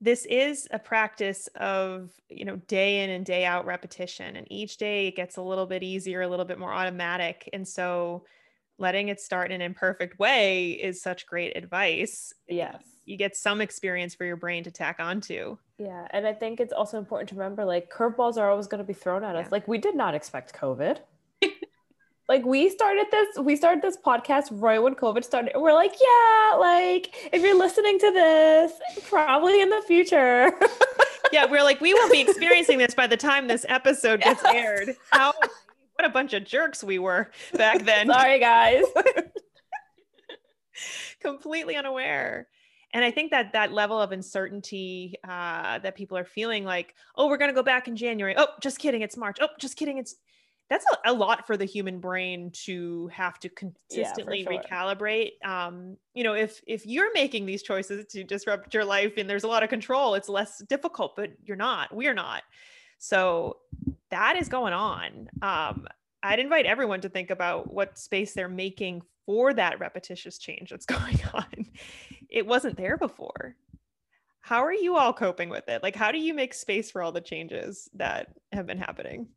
This 0.00 0.24
is 0.26 0.68
a 0.70 0.78
practice 0.78 1.48
of, 1.56 2.10
you 2.28 2.44
know, 2.44 2.56
day 2.66 3.04
in 3.04 3.10
and 3.10 3.24
day 3.24 3.44
out 3.44 3.66
repetition. 3.66 4.36
And 4.36 4.46
each 4.50 4.76
day 4.76 5.08
it 5.08 5.16
gets 5.16 5.36
a 5.36 5.42
little 5.42 5.66
bit 5.66 5.82
easier, 5.82 6.22
a 6.22 6.28
little 6.28 6.44
bit 6.44 6.58
more 6.58 6.72
automatic. 6.72 7.48
And 7.52 7.66
so 7.66 8.24
letting 8.78 9.08
it 9.08 9.20
start 9.20 9.50
in 9.50 9.60
an 9.60 9.66
imperfect 9.66 10.18
way 10.18 10.72
is 10.72 11.00
such 11.00 11.26
great 11.26 11.56
advice. 11.56 12.32
Yes 12.48 12.82
you 13.04 13.16
get 13.16 13.36
some 13.36 13.60
experience 13.60 14.14
for 14.14 14.24
your 14.24 14.36
brain 14.36 14.64
to 14.64 14.70
tack 14.70 14.96
onto. 15.00 15.56
Yeah. 15.78 16.06
And 16.10 16.26
I 16.26 16.32
think 16.32 16.60
it's 16.60 16.72
also 16.72 16.98
important 16.98 17.28
to 17.30 17.34
remember 17.34 17.64
like 17.64 17.90
curveballs 17.90 18.36
are 18.36 18.50
always 18.50 18.66
going 18.66 18.78
to 18.78 18.86
be 18.86 18.92
thrown 18.92 19.24
at 19.24 19.34
us. 19.34 19.50
Like 19.50 19.66
we 19.66 19.78
did 19.78 19.96
not 19.96 20.14
expect 20.14 20.54
COVID. 20.54 20.98
Like 22.28 22.44
we 22.44 22.68
started 22.68 23.06
this, 23.10 23.38
we 23.38 23.56
started 23.56 23.82
this 23.82 23.96
podcast 23.96 24.48
right 24.50 24.82
when 24.82 24.94
COVID 24.94 25.24
started. 25.24 25.52
We're 25.56 25.74
like, 25.74 25.94
yeah, 26.00 26.56
like 26.56 27.14
if 27.32 27.42
you're 27.42 27.58
listening 27.58 27.98
to 27.98 28.12
this, 28.12 28.72
probably 29.08 29.60
in 29.60 29.70
the 29.70 29.82
future. 29.86 30.52
yeah, 31.32 31.46
we're 31.50 31.62
like, 31.62 31.80
we 31.80 31.94
won't 31.94 32.12
be 32.12 32.20
experiencing 32.20 32.78
this 32.78 32.94
by 32.94 33.06
the 33.06 33.16
time 33.16 33.48
this 33.48 33.66
episode 33.68 34.22
gets 34.22 34.42
yes. 34.44 34.54
aired. 34.54 34.96
How 35.10 35.32
what 35.94 36.04
a 36.04 36.10
bunch 36.10 36.32
of 36.32 36.44
jerks 36.44 36.84
we 36.84 36.98
were 36.98 37.30
back 37.54 37.82
then. 37.84 38.08
Sorry, 38.08 38.38
guys. 38.38 38.84
Completely 41.20 41.76
unaware 41.76 42.48
and 42.94 43.04
i 43.04 43.10
think 43.10 43.30
that 43.30 43.52
that 43.52 43.72
level 43.72 44.00
of 44.00 44.12
uncertainty 44.12 45.14
uh, 45.24 45.78
that 45.78 45.94
people 45.94 46.16
are 46.16 46.24
feeling 46.24 46.64
like 46.64 46.94
oh 47.16 47.28
we're 47.28 47.36
going 47.36 47.50
to 47.50 47.54
go 47.54 47.62
back 47.62 47.88
in 47.88 47.96
january 47.96 48.34
oh 48.36 48.48
just 48.60 48.78
kidding 48.78 49.02
it's 49.02 49.16
march 49.16 49.38
oh 49.40 49.48
just 49.58 49.76
kidding 49.76 49.98
it's 49.98 50.16
that's 50.72 50.86
a, 50.92 51.10
a 51.10 51.12
lot 51.12 51.46
for 51.46 51.56
the 51.56 51.64
human 51.64 52.00
brain 52.00 52.50
to 52.52 53.08
have 53.08 53.38
to 53.40 53.48
consistently 53.48 54.40
yeah, 54.42 54.50
sure. 54.50 54.62
recalibrate 54.62 55.32
um, 55.44 55.96
you 56.14 56.24
know 56.24 56.34
if 56.34 56.60
if 56.66 56.86
you're 56.86 57.12
making 57.12 57.46
these 57.46 57.62
choices 57.62 58.06
to 58.06 58.24
disrupt 58.24 58.72
your 58.72 58.84
life 58.84 59.14
and 59.16 59.28
there's 59.28 59.44
a 59.44 59.48
lot 59.48 59.62
of 59.62 59.68
control 59.68 60.14
it's 60.14 60.28
less 60.28 60.62
difficult 60.68 61.14
but 61.16 61.30
you're 61.44 61.56
not 61.56 61.94
we're 61.94 62.14
not 62.14 62.42
so 62.98 63.56
that 64.10 64.36
is 64.36 64.48
going 64.48 64.72
on 64.72 65.28
um, 65.42 65.86
i'd 66.22 66.38
invite 66.38 66.66
everyone 66.66 67.00
to 67.00 67.08
think 67.08 67.30
about 67.30 67.72
what 67.72 67.98
space 67.98 68.32
they're 68.32 68.48
making 68.48 69.02
for 69.26 69.52
that 69.54 69.78
repetitious 69.78 70.38
change 70.38 70.70
that's 70.70 70.86
going 70.86 71.20
on 71.34 71.66
it 72.32 72.46
wasn't 72.46 72.76
there 72.76 72.96
before. 72.96 73.54
How 74.40 74.64
are 74.64 74.72
you 74.72 74.96
all 74.96 75.12
coping 75.12 75.50
with 75.50 75.68
it? 75.68 75.82
Like, 75.82 75.94
how 75.94 76.10
do 76.10 76.18
you 76.18 76.34
make 76.34 76.54
space 76.54 76.90
for 76.90 77.02
all 77.02 77.12
the 77.12 77.20
changes 77.20 77.88
that 77.94 78.28
have 78.52 78.66
been 78.66 78.78
happening? 78.78 79.28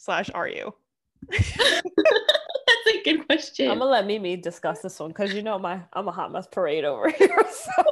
Slash, 0.00 0.30
are 0.32 0.48
you? 0.48 0.74
That's 1.30 1.52
a 1.52 3.02
good 3.04 3.26
question. 3.26 3.70
I'm 3.70 3.80
gonna 3.80 3.90
let 3.90 4.06
Mimi 4.06 4.34
discuss 4.34 4.80
this 4.80 4.98
one 4.98 5.10
because 5.10 5.34
you 5.34 5.42
know 5.42 5.58
my 5.58 5.82
I'm 5.92 6.08
a 6.08 6.10
hot 6.10 6.32
mess 6.32 6.46
parade 6.50 6.86
over 6.86 7.10
here. 7.10 7.28
So. 7.50 7.84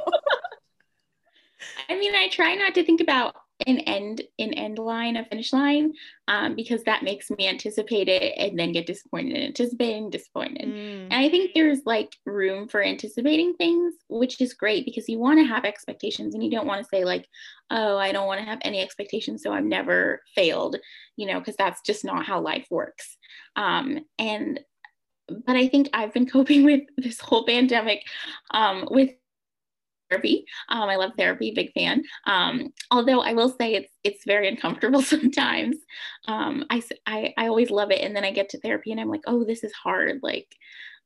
I 1.87 1.99
mean, 1.99 2.15
I 2.15 2.29
try 2.29 2.55
not 2.55 2.73
to 2.75 2.83
think 2.83 2.99
about 2.99 3.35
an 3.67 3.79
end 3.79 4.21
an 4.37 4.53
end 4.53 4.79
line 4.79 5.17
a 5.17 5.25
finish 5.25 5.51
line 5.51 5.93
um, 6.27 6.55
because 6.55 6.83
that 6.83 7.03
makes 7.03 7.29
me 7.29 7.47
anticipate 7.47 8.07
it 8.07 8.33
and 8.37 8.57
then 8.57 8.71
get 8.71 8.85
disappointed 8.85 9.35
and 9.35 9.45
anticipating 9.45 10.09
disappointed 10.09 10.67
mm. 10.67 11.03
and 11.03 11.13
i 11.13 11.29
think 11.29 11.51
there's 11.53 11.79
like 11.85 12.15
room 12.25 12.67
for 12.67 12.81
anticipating 12.81 13.53
things 13.55 13.93
which 14.07 14.39
is 14.39 14.53
great 14.53 14.85
because 14.85 15.09
you 15.09 15.19
want 15.19 15.39
to 15.39 15.43
have 15.43 15.65
expectations 15.65 16.33
and 16.33 16.43
you 16.43 16.49
don't 16.49 16.67
want 16.67 16.81
to 16.81 16.87
say 16.89 17.03
like 17.03 17.27
oh 17.69 17.97
i 17.97 18.11
don't 18.11 18.27
want 18.27 18.39
to 18.39 18.45
have 18.45 18.59
any 18.61 18.81
expectations 18.81 19.43
so 19.43 19.51
i've 19.51 19.65
never 19.65 20.21
failed 20.35 20.77
you 21.17 21.27
know 21.27 21.39
because 21.39 21.55
that's 21.57 21.81
just 21.81 22.05
not 22.05 22.25
how 22.25 22.39
life 22.39 22.67
works 22.69 23.17
um, 23.55 23.99
and 24.17 24.61
but 25.45 25.55
i 25.55 25.67
think 25.67 25.89
i've 25.93 26.13
been 26.13 26.29
coping 26.29 26.63
with 26.63 26.83
this 26.97 27.19
whole 27.19 27.45
pandemic 27.45 28.03
um, 28.51 28.87
with 28.89 29.09
therapy. 30.09 30.45
Um, 30.69 30.89
I 30.89 30.95
love 30.95 31.11
therapy, 31.17 31.51
big 31.51 31.71
fan. 31.73 32.03
Um, 32.25 32.73
although 32.91 33.21
I 33.21 33.33
will 33.33 33.49
say 33.49 33.75
it's 33.75 33.93
it's 34.03 34.25
very 34.25 34.47
uncomfortable 34.47 35.01
sometimes. 35.13 35.77
Um, 36.27 36.65
I, 36.69 36.81
I 37.05 37.33
I 37.37 37.47
always 37.47 37.71
love 37.71 37.91
it, 37.91 38.01
and 38.01 38.15
then 38.15 38.23
I 38.23 38.31
get 38.31 38.49
to 38.49 38.59
therapy 38.59 38.91
and 38.91 38.99
I'm 38.99 39.09
like, 39.09 39.23
oh, 39.27 39.43
this 39.43 39.63
is 39.63 39.73
hard. 39.73 40.19
Like, 40.23 40.55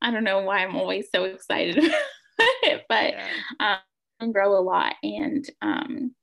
I 0.02 0.12
don't 0.12 0.24
know 0.24 0.42
why 0.42 0.60
I'm 0.60 0.76
always 0.76 1.08
so 1.14 1.26
excited 1.26 1.78
about 1.78 1.94
it, 2.64 2.84
but 2.90 3.14
yeah. 3.60 3.78
um, 4.20 4.32
grow 4.32 4.58
a 4.58 4.62
lot 4.62 4.96
and 5.04 5.46
um, 5.62 6.16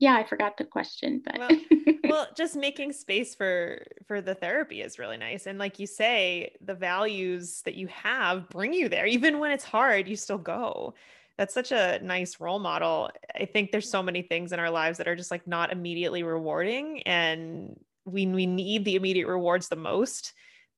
yeah, 0.00 0.16
I 0.16 0.24
forgot 0.24 0.56
the 0.56 0.64
question, 0.64 1.22
but 1.22 1.38
well, 1.38 1.60
well, 2.04 2.28
just 2.34 2.56
making 2.56 2.94
space 2.94 3.34
for 3.34 3.84
for 4.08 4.22
the 4.22 4.34
therapy 4.34 4.80
is 4.80 4.98
really 4.98 5.18
nice. 5.18 5.46
And 5.46 5.58
like 5.58 5.78
you 5.78 5.86
say, 5.86 6.54
the 6.62 6.74
values 6.74 7.60
that 7.66 7.74
you 7.74 7.86
have 7.88 8.48
bring 8.48 8.72
you 8.72 8.88
there. 8.88 9.04
Even 9.04 9.38
when 9.38 9.50
it's 9.50 9.64
hard, 9.64 10.08
you 10.08 10.16
still 10.16 10.38
go. 10.38 10.94
That's 11.40 11.54
such 11.54 11.72
a 11.72 11.98
nice 12.02 12.38
role 12.38 12.58
model. 12.58 13.10
I 13.34 13.46
think 13.46 13.72
there's 13.72 13.90
so 13.90 14.02
many 14.02 14.20
things 14.20 14.52
in 14.52 14.60
our 14.60 14.70
lives 14.70 14.98
that 14.98 15.08
are 15.08 15.16
just 15.16 15.30
like 15.30 15.46
not 15.46 15.72
immediately 15.72 16.22
rewarding 16.22 17.02
and 17.04 17.80
we 18.04 18.26
we 18.26 18.44
need 18.44 18.84
the 18.84 18.96
immediate 18.96 19.26
rewards 19.26 19.68
the 19.68 19.76
most 19.76 20.32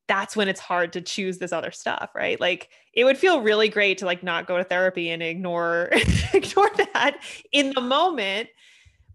that's 0.08 0.34
when 0.34 0.48
it's 0.48 0.60
hard 0.60 0.92
to 0.92 1.00
choose 1.00 1.38
this 1.38 1.52
other 1.52 1.70
stuff 1.70 2.10
right 2.16 2.40
like 2.40 2.68
it 2.92 3.04
would 3.04 3.16
feel 3.16 3.40
really 3.40 3.68
great 3.68 3.98
to 3.98 4.04
like 4.04 4.24
not 4.24 4.48
go 4.48 4.58
to 4.58 4.64
therapy 4.64 5.10
and 5.10 5.22
ignore 5.22 5.88
ignore 6.34 6.68
that 6.76 7.16
in 7.52 7.72
the 7.74 7.80
moment 7.80 8.48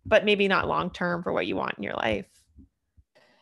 but 0.07 0.25
maybe 0.25 0.47
not 0.47 0.67
long 0.67 0.89
term 0.89 1.21
for 1.21 1.33
what 1.33 1.45
you 1.45 1.55
want 1.55 1.75
in 1.77 1.83
your 1.83 1.93
life. 1.93 2.25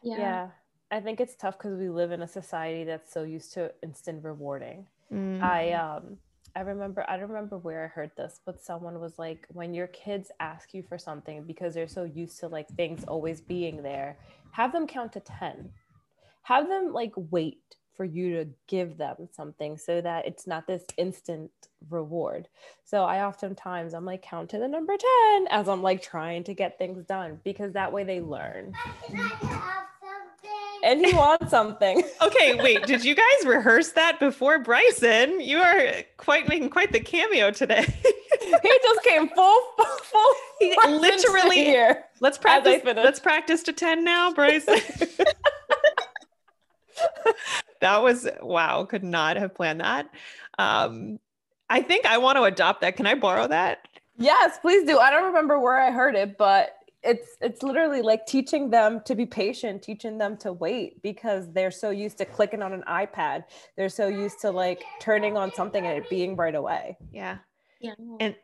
Yeah. 0.04 0.18
yeah. 0.18 0.48
I 0.92 1.00
think 1.00 1.20
it's 1.20 1.36
tough 1.36 1.58
because 1.58 1.78
we 1.78 1.90
live 1.90 2.12
in 2.12 2.22
a 2.22 2.28
society 2.28 2.84
that's 2.84 3.14
so 3.14 3.24
used 3.24 3.54
to 3.54 3.72
instant 3.84 4.24
rewarding. 4.24 4.88
Mm. 5.14 5.42
I 5.42 5.74
um 5.74 6.18
I 6.56 6.62
remember 6.62 7.06
I 7.08 7.18
don't 7.18 7.28
remember 7.30 7.58
where 7.58 7.84
I 7.84 7.88
heard 7.88 8.12
this, 8.16 8.40
but 8.46 8.64
someone 8.64 9.00
was 9.00 9.20
like, 9.20 9.46
when 9.52 9.74
your 9.74 9.88
kids 9.88 10.32
ask 10.40 10.74
you 10.74 10.84
for 10.84 10.98
something 10.98 11.44
because 11.44 11.74
they're 11.74 11.88
so 11.88 12.04
used 12.04 12.40
to 12.40 12.48
like 12.48 12.70
things 12.70 13.04
always 13.06 13.42
being 13.42 13.84
there, 13.84 14.18
have 14.52 14.72
them 14.72 14.88
count 14.88 15.14
to 15.14 15.20
10. 15.20 15.70
Have 16.44 16.70
them 16.70 16.94
like 16.94 17.12
wait 17.16 17.76
for 17.96 18.06
you 18.06 18.36
to 18.36 18.50
give 18.68 18.98
them 18.98 19.30
something 19.32 19.78
so 19.78 20.02
that 20.02 20.26
it's 20.28 20.48
not 20.48 20.68
this 20.68 20.84
instant 20.98 21.52
reward. 21.90 22.48
So 22.84 23.04
I 23.04 23.26
oftentimes 23.26 23.94
I'm 23.94 24.06
like 24.06 24.22
count 24.22 24.50
to 24.52 24.60
the 24.60 24.68
number 24.68 24.94
10 25.34 25.48
as 25.50 25.68
I'm 25.68 25.82
like 25.82 26.02
trying 26.02 26.44
to 26.46 26.54
get 26.54 26.78
things 26.78 27.06
done 27.06 27.40
because 27.44 27.74
that 27.74 27.92
way 27.92 28.04
they 28.04 28.22
learn. 28.22 28.74
And 30.86 31.04
he 31.04 31.14
wants 31.14 31.50
something. 31.50 32.04
okay, 32.22 32.62
wait, 32.62 32.86
did 32.86 33.04
you 33.04 33.16
guys 33.16 33.46
rehearse 33.46 33.94
that 33.94 34.20
before 34.20 34.60
Bryson? 34.60 35.42
You 35.42 35.58
are 35.58 36.04
quite 36.18 36.48
making 36.48 36.70
quite 36.70 36.92
the 36.92 37.00
cameo 37.00 37.50
today. 37.50 37.84
he 38.42 38.80
just 38.84 39.02
came 39.04 39.28
full 39.30 39.62
full 40.04 40.34
he 40.60 40.76
literally 40.88 41.66
here. 41.66 42.06
Let's 42.20 42.38
practice. 42.38 42.82
Let's 42.86 43.20
practice 43.20 43.64
to 43.64 43.74
10 43.74 44.04
now, 44.04 44.32
Bryson 44.32 44.76
that 47.82 48.04
was 48.04 48.28
wow, 48.42 48.86
could 48.86 49.04
not 49.04 49.38
have 49.38 49.56
planned 49.56 49.82
that. 49.82 50.08
Um, 50.60 51.20
I 51.68 51.82
think 51.82 52.06
I 52.06 52.20
want 52.20 52.38
to 52.38 52.44
adopt 52.44 52.82
that. 52.82 52.96
Can 52.96 53.08
I 53.08 53.16
borrow 53.16 53.48
that? 53.48 53.88
Yes, 54.18 54.60
please 54.62 54.86
do. 54.86 55.00
I 55.00 55.10
don't 55.10 55.26
remember 55.26 55.60
where 55.60 55.80
I 55.80 55.90
heard 55.92 56.16
it, 56.16 56.38
but 56.38 56.78
it's 57.06 57.38
it's 57.42 57.64
literally 57.64 58.02
like 58.02 58.26
teaching 58.26 58.70
them 58.70 59.02
to 59.06 59.16
be 59.16 59.26
patient, 59.26 59.82
teaching 59.82 60.18
them 60.18 60.38
to 60.38 60.52
wait 60.52 61.02
because 61.02 61.52
they're 61.54 61.72
so 61.72 61.90
used 61.90 62.18
to 62.18 62.26
clicking 62.26 62.62
on 62.62 62.74
an 62.74 62.84
iPad. 62.88 63.44
They're 63.78 63.90
so 63.90 64.08
used 64.08 64.40
to 64.42 64.52
like 64.52 64.84
turning 65.00 65.38
on 65.38 65.54
something 65.54 65.86
and 65.86 65.98
it 65.98 66.10
being 66.10 66.36
right 66.36 66.56
away. 66.56 66.98
Yeah. 67.12 67.38
Yeah. 67.80 67.94
And 68.20 68.36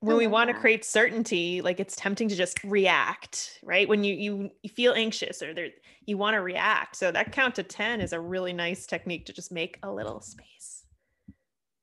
when 0.00 0.16
we 0.16 0.26
want 0.26 0.48
to 0.48 0.54
create 0.54 0.84
certainty 0.84 1.62
like 1.62 1.80
it's 1.80 1.96
tempting 1.96 2.28
to 2.28 2.36
just 2.36 2.62
react 2.64 3.58
right 3.62 3.88
when 3.88 4.04
you 4.04 4.14
you, 4.14 4.50
you 4.62 4.70
feel 4.70 4.92
anxious 4.92 5.42
or 5.42 5.54
there 5.54 5.68
you 6.04 6.18
want 6.18 6.34
to 6.34 6.40
react 6.40 6.96
so 6.96 7.10
that 7.10 7.32
count 7.32 7.54
to 7.54 7.62
10 7.62 8.00
is 8.00 8.12
a 8.12 8.20
really 8.20 8.52
nice 8.52 8.86
technique 8.86 9.26
to 9.26 9.32
just 9.32 9.50
make 9.50 9.78
a 9.82 9.90
little 9.90 10.20
space 10.20 10.84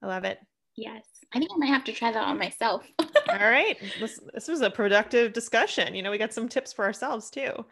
i 0.02 0.08
love 0.08 0.24
it 0.24 0.40
yes 0.76 1.13
i 1.34 1.40
think 1.40 1.52
i 1.54 1.58
might 1.58 1.68
have 1.68 1.84
to 1.84 1.92
try 1.92 2.12
that 2.12 2.24
on 2.24 2.38
myself 2.38 2.86
all 3.00 3.38
right 3.40 3.78
this, 4.00 4.20
this 4.34 4.48
was 4.48 4.62
a 4.62 4.70
productive 4.70 5.34
discussion 5.34 5.96
you 5.96 6.02
know 6.02 6.12
we 6.12 6.18
got 6.18 6.34
some 6.34 6.48
tips 6.48 6.74
for 6.74 6.86
ourselves 6.86 7.30
too 7.30 7.66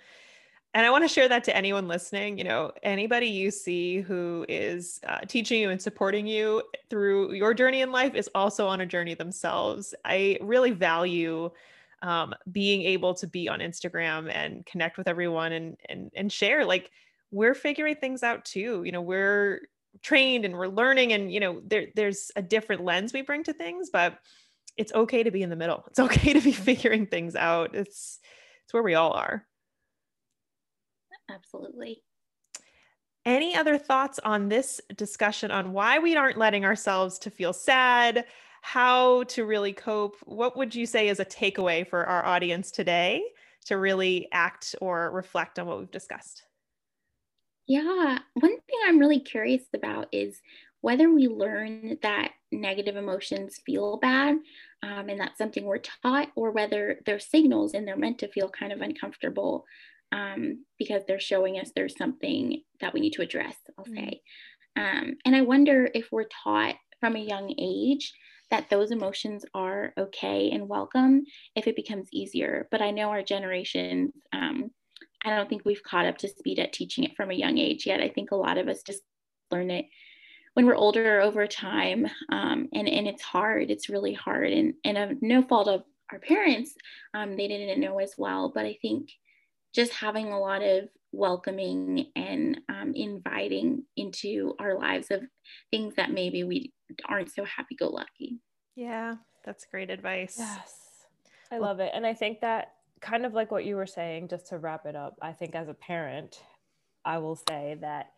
and 0.74 0.86
I 0.86 0.89
want 0.89 1.04
to 1.04 1.08
share 1.08 1.28
that 1.28 1.43
to 1.45 1.56
anyone 1.56 1.88
listening. 1.88 2.38
You 2.38 2.45
know, 2.45 2.71
anybody 2.82 3.28
you 3.28 3.52
see 3.52 4.00
who 4.00 4.45
is 4.47 5.02
uh, 5.06 5.19
teaching 5.28 5.60
you 5.60 5.69
and 5.69 5.82
supporting 5.82 6.26
you 6.26 6.63
through 6.89 7.34
your 7.34 7.54
journey 7.54 7.82
in 7.82 7.91
life 7.91 8.15
is 8.15 8.30
also 8.34 8.67
on 8.67 8.80
a 8.80 8.86
journey 8.86 9.13
themselves. 9.13 9.93
I 10.06 10.38
really 10.39 10.71
value 10.71 11.52
um, 12.02 12.34
being 12.52 12.84
able 12.84 13.13
to 13.15 13.28
be 13.28 13.50
on 13.50 13.60
Instagram 13.60 14.34
and 14.34 14.65
connect 14.65 14.97
with 14.97 15.08
everyone 15.08 15.52
and 15.52 15.78
and 15.89 16.10
and 16.15 16.32
share. 16.32 16.65
Like 16.65 16.89
we're 17.32 17.54
figuring 17.54 17.97
things 17.97 18.24
out 18.24 18.45
too. 18.45 18.84
You 18.86 18.93
know, 18.93 19.02
we're 19.02 19.62
trained 20.01 20.45
and 20.45 20.56
we're 20.56 20.67
learning, 20.67 21.13
and 21.13 21.32
you 21.32 21.39
know, 21.39 21.62
there 21.65 21.88
there's 21.95 22.32
a 22.36 22.41
different 22.41 22.84
lens 22.84 23.13
we 23.13 23.21
bring 23.21 23.43
to 23.43 23.54
things, 23.54 23.89
but 23.91 24.17
it's 24.77 24.93
okay 24.93 25.23
to 25.23 25.32
be 25.32 25.43
in 25.43 25.49
the 25.49 25.56
middle. 25.56 25.84
It's 25.88 25.99
okay 26.08 26.34
to 26.34 26.41
be 26.41 26.51
mm-hmm. 26.51 26.63
figuring 26.63 27.08
things 27.08 27.36
out. 27.36 27.75
It's 27.75 28.19
it's 28.63 28.73
where 28.73 28.84
we 28.84 28.95
all 28.95 29.13
are. 29.13 29.45
Absolutely. 31.30 32.04
Any 33.25 33.56
other 33.56 33.77
thoughts 33.77 34.19
on 34.23 34.49
this 34.49 34.82
discussion 34.95 35.51
on 35.51 35.73
why 35.73 35.99
we 35.99 36.15
aren't 36.15 36.38
letting 36.38 36.65
ourselves 36.65 37.19
to 37.19 37.30
feel 37.30 37.54
sad, 37.54 38.25
how 38.62 39.23
to 39.23 39.45
really 39.45 39.73
cope? 39.73 40.15
What 40.23 40.58
would 40.58 40.73
you 40.73 40.86
say 40.86 41.08
is 41.08 41.19
a 41.19 41.25
takeaway 41.25 41.88
for 41.88 42.06
our 42.06 42.25
audience 42.25 42.71
today 42.71 43.21
to 43.65 43.77
really 43.77 44.27
act 44.32 44.75
or 44.82 45.12
reflect 45.12 45.60
on 45.60 45.67
what 45.67 45.80
we've 45.80 45.91
discussed? 45.91 46.43
Yeah, 47.71 48.19
one 48.34 48.51
thing 48.51 48.79
I'm 48.86 48.99
really 48.99 49.21
curious 49.21 49.63
about 49.73 50.10
is 50.12 50.41
whether 50.81 51.10
we 51.10 51.29
learn 51.29 51.97
that 52.01 52.31
negative 52.51 52.97
emotions 52.97 53.62
feel 53.65 53.95
bad 53.95 54.36
um, 54.84 55.07
and 55.07 55.17
that's 55.17 55.38
something 55.38 55.63
we're 55.63 55.77
taught, 55.77 56.27
or 56.36 56.51
whether 56.51 56.99
they're 57.05 57.17
signals 57.17 57.73
and 57.73 57.88
they're 57.88 57.95
meant 57.95 58.19
to 58.19 58.27
feel 58.27 58.49
kind 58.49 58.73
of 58.73 58.81
uncomfortable 58.81 59.63
um, 60.12 60.65
because 60.77 61.03
they're 61.07 61.17
showing 61.17 61.60
us 61.62 61.71
there's 61.73 61.95
something 61.95 62.62
that 62.81 62.93
we 62.93 62.99
need 62.99 63.13
to 63.13 63.21
address, 63.21 63.55
I'll 63.77 63.86
mm-hmm. 63.86 63.95
say. 63.95 64.21
Um, 64.75 65.15
and 65.23 65.34
I 65.34 65.39
wonder 65.39 65.89
if 65.93 66.10
we're 66.12 66.27
taught 66.43 66.75
from 66.99 67.15
a 67.15 67.19
young 67.19 67.55
age 67.57 68.13
that 68.49 68.69
those 68.69 68.91
emotions 68.91 69.45
are 69.53 69.93
okay 69.97 70.51
and 70.51 70.67
welcome 70.67 71.23
if 71.55 71.67
it 71.67 71.77
becomes 71.77 72.10
easier. 72.12 72.67
But 72.69 72.81
I 72.81 72.91
know 72.91 73.12
our 73.12 73.23
generations, 73.23 74.12
um, 74.34 74.71
I 75.23 75.29
don't 75.29 75.47
think 75.47 75.63
we've 75.65 75.84
caught 75.84 76.05
up 76.05 76.17
to 76.19 76.27
speed 76.27 76.60
at 76.60 76.73
teaching 76.73 77.03
it 77.03 77.15
from 77.15 77.31
a 77.31 77.36
young 77.36 77.57
age 77.57 77.86
yet. 77.86 78.01
I 78.01 78.10
think 78.10 78.31
a 78.31 78.36
lot 78.36 78.57
of 78.57 78.67
us 78.67 78.81
just 78.81 79.01
learn 79.51 79.69
it 79.69 79.86
when 80.53 80.65
we're 80.65 80.75
older 80.75 81.21
over 81.21 81.47
time. 81.47 82.07
Um, 82.31 82.67
and, 82.73 82.88
and 82.88 83.07
it's 83.07 83.21
hard, 83.21 83.69
it's 83.69 83.89
really 83.89 84.13
hard. 84.13 84.51
And, 84.51 84.73
and 84.84 84.97
of 84.97 85.21
no 85.21 85.43
fault 85.43 85.67
of 85.67 85.84
our 86.12 86.19
parents, 86.19 86.73
um, 87.13 87.38
they 87.38 87.47
didn't 87.47 87.79
know 87.79 87.99
as 87.99 88.15
well. 88.17 88.51
But 88.53 88.65
I 88.65 88.77
think 88.81 89.10
just 89.73 89.93
having 89.93 90.31
a 90.31 90.39
lot 90.39 90.62
of 90.62 90.89
welcoming 91.13 92.07
and 92.15 92.60
um, 92.69 92.93
inviting 92.95 93.84
into 93.97 94.55
our 94.60 94.77
lives 94.77 95.12
of 95.12 95.21
things 95.69 95.95
that 95.95 96.12
maybe 96.12 96.43
we 96.43 96.73
aren't 97.07 97.31
so 97.31 97.43
happy 97.45 97.75
go 97.75 97.88
lucky. 97.88 98.39
Yeah, 98.75 99.15
that's 99.45 99.65
great 99.65 99.89
advice. 99.89 100.36
Yes, 100.38 100.73
I 101.51 101.57
love 101.57 101.79
it. 101.79 101.91
And 101.93 102.05
I 102.05 102.13
think 102.13 102.41
that 102.41 102.73
kind 103.02 103.26
of 103.26 103.34
like 103.34 103.52
what 103.52 103.66
you 103.66 103.76
were 103.76 103.88
saying, 103.88 104.28
just 104.28 104.48
to 104.48 104.58
wrap 104.58 104.86
it 104.86 104.96
up, 104.96 105.16
I 105.22 105.34
think 105.34 105.56
as 105.56 105.68
a 105.68 105.74
parent, 105.74 106.42
I 107.04 107.18
will 107.18 107.36
say 107.50 107.78
that 107.82 108.12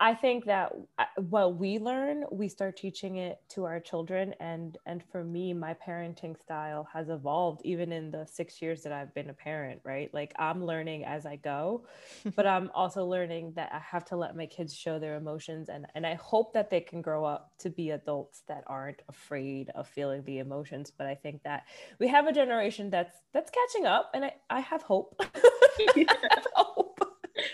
I 0.00 0.14
think 0.14 0.46
that 0.46 0.72
uh, 0.98 1.04
what 1.28 1.56
we 1.56 1.78
learn, 1.78 2.24
we 2.32 2.48
start 2.48 2.76
teaching 2.76 3.16
it 3.16 3.38
to 3.50 3.64
our 3.64 3.78
children. 3.78 4.34
And 4.40 4.76
and 4.84 5.00
for 5.00 5.22
me, 5.22 5.54
my 5.54 5.74
parenting 5.74 6.40
style 6.40 6.88
has 6.92 7.08
evolved 7.08 7.60
even 7.64 7.92
in 7.92 8.10
the 8.10 8.26
six 8.26 8.60
years 8.60 8.82
that 8.82 8.92
I've 8.92 9.14
been 9.14 9.30
a 9.30 9.34
parent, 9.34 9.80
right? 9.84 10.12
Like 10.12 10.32
I'm 10.38 10.64
learning 10.64 11.04
as 11.04 11.24
I 11.24 11.36
go, 11.36 11.86
but 12.36 12.48
I'm 12.48 12.70
also 12.74 13.04
learning 13.04 13.52
that 13.54 13.70
I 13.72 13.78
have 13.78 14.04
to 14.06 14.16
let 14.16 14.36
my 14.36 14.46
kids 14.46 14.74
show 14.74 14.98
their 14.98 15.16
emotions. 15.16 15.68
And, 15.68 15.86
and 15.94 16.04
I 16.04 16.14
hope 16.14 16.52
that 16.54 16.68
they 16.68 16.80
can 16.80 17.00
grow 17.00 17.24
up 17.24 17.52
to 17.58 17.70
be 17.70 17.90
adults 17.90 18.42
that 18.48 18.64
aren't 18.66 19.02
afraid 19.08 19.70
of 19.76 19.86
feeling 19.86 20.24
the 20.24 20.38
emotions. 20.38 20.90
But 20.90 21.06
I 21.06 21.14
think 21.14 21.44
that 21.44 21.62
we 22.00 22.08
have 22.08 22.26
a 22.26 22.32
generation 22.32 22.90
that's 22.90 23.16
that's 23.32 23.50
catching 23.50 23.86
up 23.86 24.10
and 24.14 24.24
I, 24.24 24.32
I 24.50 24.60
have 24.60 24.82
hope. 24.82 25.14
I 25.20 26.06
have 26.08 26.46
hope. 26.54 26.98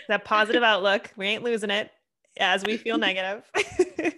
That 0.07 0.25
positive 0.25 0.63
outlook. 0.63 1.11
We 1.15 1.27
ain't 1.27 1.43
losing 1.43 1.69
it 1.69 1.91
as 2.39 2.63
we 2.63 2.77
feel 2.77 2.97
negative. 2.99 3.43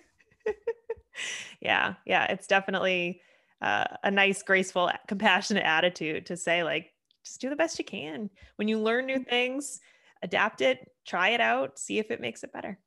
yeah, 1.62 1.96
yeah, 2.06 2.26
it's 2.26 2.48
definitely 2.48 3.22
uh, 3.62 3.86
a 4.04 4.12
nice, 4.12 4.44
graceful, 4.44 4.92
compassionate 5.08 5.64
attitude 5.64 6.26
to 6.28 6.38
say, 6.38 6.64
like, 6.64 6.92
just 7.24 7.42
do 7.42 7.50
the 7.50 7.56
best 7.56 7.78
you 7.78 7.86
can. 7.86 8.30
When 8.56 8.68
you 8.68 8.80
learn 8.80 9.06
new 9.06 9.20
things, 9.20 9.80
adapt 10.24 10.62
it, 10.62 10.92
try 11.06 11.30
it 11.30 11.42
out, 11.42 11.78
see 11.78 12.00
if 12.00 12.10
it 12.12 12.22
makes 12.22 12.44
it 12.44 12.54
better. 12.54 12.80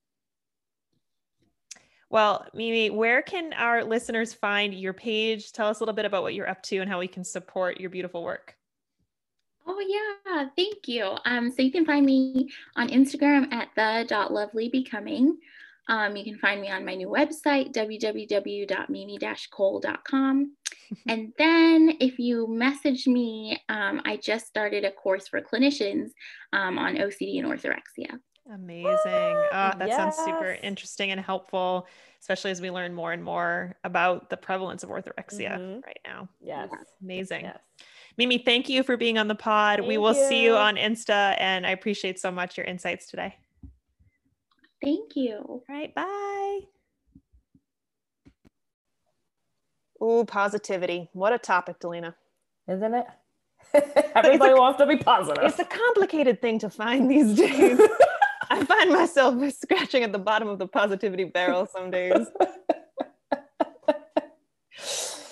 Well, 2.11 2.47
Mimi, 2.55 2.91
where 2.91 3.23
can 3.23 3.53
our 3.55 3.83
listeners 3.83 4.33
find 4.33 4.73
your 4.75 4.93
page? 4.93 5.53
Tell 5.53 5.69
us 5.69 5.81
a 5.81 5.83
little 5.83 5.95
bit 5.95 6.05
about 6.05 6.23
what 6.23 6.35
you're 6.35 6.49
up 6.49 6.63
to 6.65 6.79
and 6.79 6.89
how 6.89 7.01
we 7.01 7.09
can 7.09 7.25
support 7.25 7.81
your 7.81 7.91
beautiful 7.91 8.23
work. 8.23 8.57
Oh 9.67 9.81
yeah, 9.81 10.49
thank 10.57 10.87
you. 10.89 11.17
Um, 11.25 11.51
so 11.51 11.63
you 11.63 11.73
can 11.73 11.87
find 11.87 12.05
me 12.05 12.51
on 12.77 12.89
Instagram 12.89 13.51
at 13.53 13.69
the 13.77 14.05
dot 14.09 14.33
lovely 14.33 14.69
becoming. 14.69 15.39
Um, 15.89 16.17
you 16.17 16.25
can 16.25 16.37
find 16.39 16.61
me 16.61 16.71
on 16.71 16.85
my 16.85 16.95
new 16.95 17.09
website, 17.09 17.73
www.mimi-cole.com. 17.75 20.53
and 21.09 21.33
then 21.39 21.97
if 22.01 22.19
you 22.19 22.47
message 22.49 23.07
me, 23.07 23.63
um, 23.69 24.01
I 24.05 24.17
just 24.17 24.47
started 24.47 24.85
a 24.85 24.91
course 24.91 25.29
for 25.29 25.41
clinicians 25.43 26.11
um, 26.53 26.79
on 26.79 26.97
OCD 26.97 27.39
and 27.39 27.47
orthorexia. 27.49 28.19
Amazing. 28.53 28.91
Oh, 29.07 29.73
that 29.79 29.89
yes. 29.89 29.97
sounds 29.97 30.17
super 30.17 30.59
interesting 30.63 31.11
and 31.11 31.21
helpful, 31.21 31.87
especially 32.21 32.51
as 32.51 32.61
we 32.61 32.71
learn 32.71 32.93
more 32.95 33.13
and 33.13 33.25
more 33.25 33.75
about 33.85 34.29
the 34.29 34.37
prevalence 34.37 34.83
of 34.83 34.91
orthorexia 34.91 35.59
Mhm. 35.59 35.83
right 35.85 36.01
now. 36.07 36.29
Yes. 36.41 36.69
Amazing. 37.03 37.45
Yes. 37.45 37.59
Mimi, 38.17 38.39
thank 38.39 38.69
you 38.69 38.83
for 38.83 38.97
being 38.97 39.19
on 39.19 39.29
the 39.29 39.35
pod. 39.35 39.81
we 39.81 39.89
Thank 39.89 40.01
will 40.01 40.15
see 40.15 40.43
you 40.43 40.51
you. 40.53 40.57
on 40.57 40.77
Insta, 40.77 41.37
and 41.39 41.67
I 41.67 41.71
appreciate 41.71 42.21
so 42.21 42.31
much 42.31 42.57
your 42.57 42.65
insights 42.67 43.07
today. 43.07 43.37
Thank 44.83 45.17
you. 45.17 45.37
All 45.39 45.63
right, 45.69 45.95
bye. 45.95 46.61
Ooh, 50.03 50.25
positivity. 50.27 51.09
What 51.13 51.33
a 51.33 51.39
topic, 51.39 51.79
Dalina. 51.81 52.15
Isn't 52.69 52.95
it? 52.95 53.07
Everybody 54.15 54.55
wants 54.55 54.79
to 54.79 54.87
be 54.87 54.97
positive. 54.99 55.43
It's 55.45 55.59
a 55.59 55.65
complicated 55.65 56.41
thing 56.43 56.59
to 56.61 56.71
find 56.71 57.11
these 57.11 57.35
days. 57.39 57.81
I 58.51 58.63
find 58.65 58.93
myself 58.93 59.35
scratching 59.55 60.03
at 60.05 60.13
the 60.13 60.19
bottom 60.19 60.49
of 60.49 60.59
the 60.59 60.67
positivity 60.67 61.25
barrel 61.25 61.67
some 61.67 61.91
days. 61.91 62.27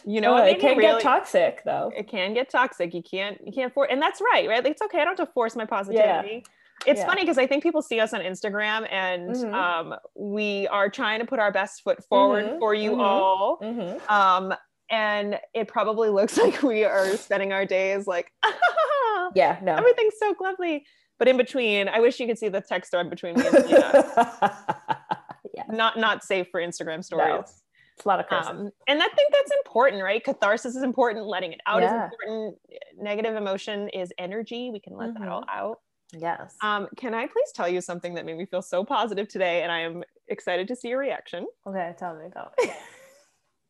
You 0.05 0.21
know, 0.21 0.35
Oh, 0.37 0.45
it 0.45 0.59
can 0.61 0.77
really- 0.77 0.93
get 0.95 1.01
toxic 1.03 1.63
though. 1.65 1.93
it 1.97 2.09
can 2.09 2.35
get 2.35 2.51
toxic. 2.51 2.93
You 2.95 3.03
can't, 3.03 3.39
you 3.45 3.53
can't 3.53 3.73
force, 3.73 3.89
and 3.91 4.01
that's 4.03 4.21
right, 4.33 4.49
right? 4.49 4.63
Like, 4.63 4.73
it's 4.73 4.83
okay. 4.83 5.01
I 5.01 5.05
don't 5.05 5.19
have 5.19 5.27
to 5.29 5.33
force 5.33 5.55
my 5.57 5.65
positivity. 5.65 6.43
yeah. 6.45 6.91
It's 6.91 6.99
Yeah. 7.01 7.07
funny 7.07 7.23
because 7.23 7.39
I 7.39 7.47
think 7.47 7.63
people 7.63 7.81
see 7.83 8.01
us 8.01 8.13
on 8.13 8.21
Instagram 8.23 8.89
and 8.91 9.31
Mhm. 9.31 9.53
um, 9.55 9.95
we 10.17 10.67
are 10.69 10.89
trying 10.89 11.21
to 11.21 11.27
put 11.27 11.39
our 11.39 11.53
best 11.53 11.83
foot 11.83 12.03
forward 12.09 12.45
Mhm, 12.45 12.59
for 12.59 12.75
you 12.75 12.93
mhm. 12.93 13.01
all. 13.01 13.59
Mm-hmm. 13.63 14.13
Um, 14.13 14.53
and 14.91 15.39
it 15.55 15.69
probably 15.69 16.09
looks 16.09 16.37
like 16.45 16.63
we 16.63 16.85
are 16.85 17.17
spending 17.17 17.53
our 17.53 17.65
days 17.65 18.09
like, 18.09 18.33
Yeah, 19.35 19.59
no. 19.63 19.75
everything's 19.77 20.15
so 20.19 20.35
lovely. 20.41 20.85
But 21.21 21.29
in 21.29 21.37
between, 21.37 21.87
I 21.89 22.01
wish 22.01 22.19
you 22.19 22.27
could 22.27 22.39
see 22.39 22.49
the 22.49 22.61
text 22.61 22.91
thread 22.91 23.09
between 23.09 23.37
me 23.39 23.47
and 23.47 23.55
yeah, 25.55 25.65
not 25.69 25.97
not 25.99 26.25
safe 26.25 26.49
for 26.51 26.61
Instagram 26.61 27.05
stories. 27.05 27.62
It's 27.97 28.05
a 28.05 28.09
lot 28.09 28.21
of 28.21 28.27
cursing. 28.27 28.57
Um, 28.57 28.71
and 28.89 29.03
I 29.03 29.07
think 29.09 29.33
that's 29.33 29.51
important, 29.65 30.03
right? 30.03 30.23
Catharsis 30.23 30.77
is 30.77 30.83
important. 30.83 31.27
Letting 31.27 31.53
it 31.53 31.61
out 31.67 31.83
is 31.83 31.91
important. 31.91 32.57
Negative 32.99 33.35
emotion 33.37 33.89
is 33.91 34.13
energy. 34.19 34.71
We 34.73 34.81
can 34.81 34.97
let 34.97 35.15
that 35.19 35.29
all 35.29 35.45
out. 35.53 35.81
yes. 36.13 36.57
Um, 36.63 36.89
can 36.97 37.15
I 37.15 37.27
please 37.27 37.53
tell 37.55 37.69
you 37.69 37.81
something 37.81 38.15
that 38.15 38.25
made 38.25 38.37
me 38.37 38.47
feel 38.47 38.63
so 38.63 38.85
positive 38.85 39.29
today? 39.29 39.63
And 39.63 39.71
I 39.71 39.81
am 39.81 40.03
excited 40.29 40.69
to 40.69 40.77
see 40.77 40.89
your 40.89 40.99
reaction. 40.99 41.47
okay, 41.67 41.95
tell 41.99 42.15
me, 42.17 42.27
tell 42.33 42.53
me. 42.65 42.73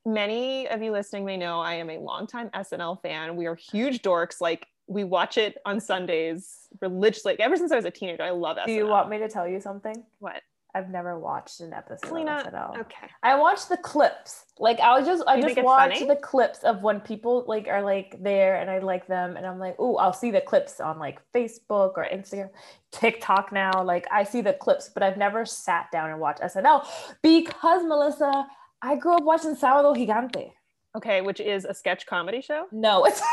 Many 0.05 0.69
of 0.69 0.83
you 0.83 0.91
listening 0.91 1.25
may 1.25 1.37
know 1.37 1.61
I 1.61 1.75
am 1.75 1.89
a 1.89 1.99
longtime 1.99 2.51
SNL 2.51 3.01
fan. 3.03 3.37
We 3.37 3.47
are 3.47 3.55
huge 3.55 4.03
dorks. 4.03 4.41
Like 4.41 4.67
we 4.89 5.05
watch 5.05 5.39
it 5.39 5.59
on 5.65 5.79
Sundays 5.79 6.67
religiously. 6.81 7.33
Like, 7.35 7.41
ever 7.41 7.57
since 7.57 7.71
I 7.71 7.77
was 7.77 7.85
a 7.85 7.91
teenager, 7.91 8.23
I 8.25 8.31
love 8.31 8.57
SNL. 8.57 8.67
Do 8.67 8.73
you 8.73 8.87
want 8.89 9.09
me 9.09 9.19
to 9.19 9.29
tell 9.29 9.47
you 9.47 9.61
something? 9.61 9.95
what? 10.19 10.43
I've 10.75 10.89
never 10.89 11.19
watched 11.19 11.61
an 11.61 11.75
episode 11.75 12.09
Selena, 12.09 12.37
of 12.47 12.53
SNL. 12.53 12.81
Okay. 12.81 13.07
I 13.23 13.39
watched 13.39 13.69
the 13.69 13.77
clips. 13.77 14.47
Like 14.59 14.81
I 14.81 14.97
was 14.99 15.07
just 15.07 15.23
I 15.27 15.37
You 15.37 15.43
just 15.43 15.63
watch 15.63 15.93
funny? 15.99 16.07
the 16.07 16.17
clips 16.17 16.61
of 16.65 16.83
when 16.83 17.01
people 17.01 17.45
like 17.47 17.69
are 17.69 17.83
like 17.83 18.17
there 18.23 18.57
and 18.57 18.71
I 18.71 18.79
like 18.79 19.07
them 19.07 19.37
and 19.37 19.47
I'm 19.47 19.59
like, 19.59 19.77
oh, 19.79 19.97
I'll 19.97 20.13
see 20.15 20.31
the 20.31 20.41
clips 20.41 20.81
on 20.81 20.99
like 20.99 21.21
Facebook 21.35 21.93
or 21.97 22.07
Instagram, 22.11 22.49
TikTok 22.91 23.53
now. 23.53 23.83
Like 23.85 24.07
I 24.11 24.25
see 24.25 24.41
the 24.41 24.55
clips, 24.55 24.89
but 24.89 25.03
I've 25.03 25.19
never 25.19 25.45
sat 25.45 25.91
down 25.93 26.11
and 26.11 26.19
watched 26.21 26.41
SNL 26.41 26.87
because 27.23 27.85
Melissa, 27.85 28.47
I 28.81 28.97
grew 28.97 29.17
up 29.17 29.25
watching 29.25 29.55
Sábado 29.55 29.95
Gigante. 29.95 30.53
Okay, 30.97 31.21
which 31.21 31.41
is 31.41 31.65
a 31.65 31.75
sketch 31.75 32.07
comedy 32.07 32.41
show. 32.41 32.67
No, 32.73 33.05
it's 33.05 33.21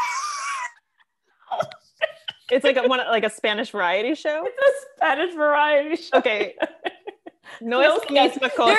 It's 2.52 2.66
like 2.66 2.78
a 2.78 2.88
one 2.88 3.00
like 3.00 3.24
a 3.24 3.30
Spanish 3.30 3.72
variety 3.72 4.16
show. 4.16 4.44
it's 4.46 4.58
a 4.58 4.98
Spanish 4.98 5.36
variety 5.36 5.96
show. 6.02 6.18
Okay. 6.18 6.56
No, 7.62 7.82
No 7.82 7.96
es 7.96 8.02
sketch. 8.04 8.34
misma 8.40 8.50
cosa. 8.56 8.76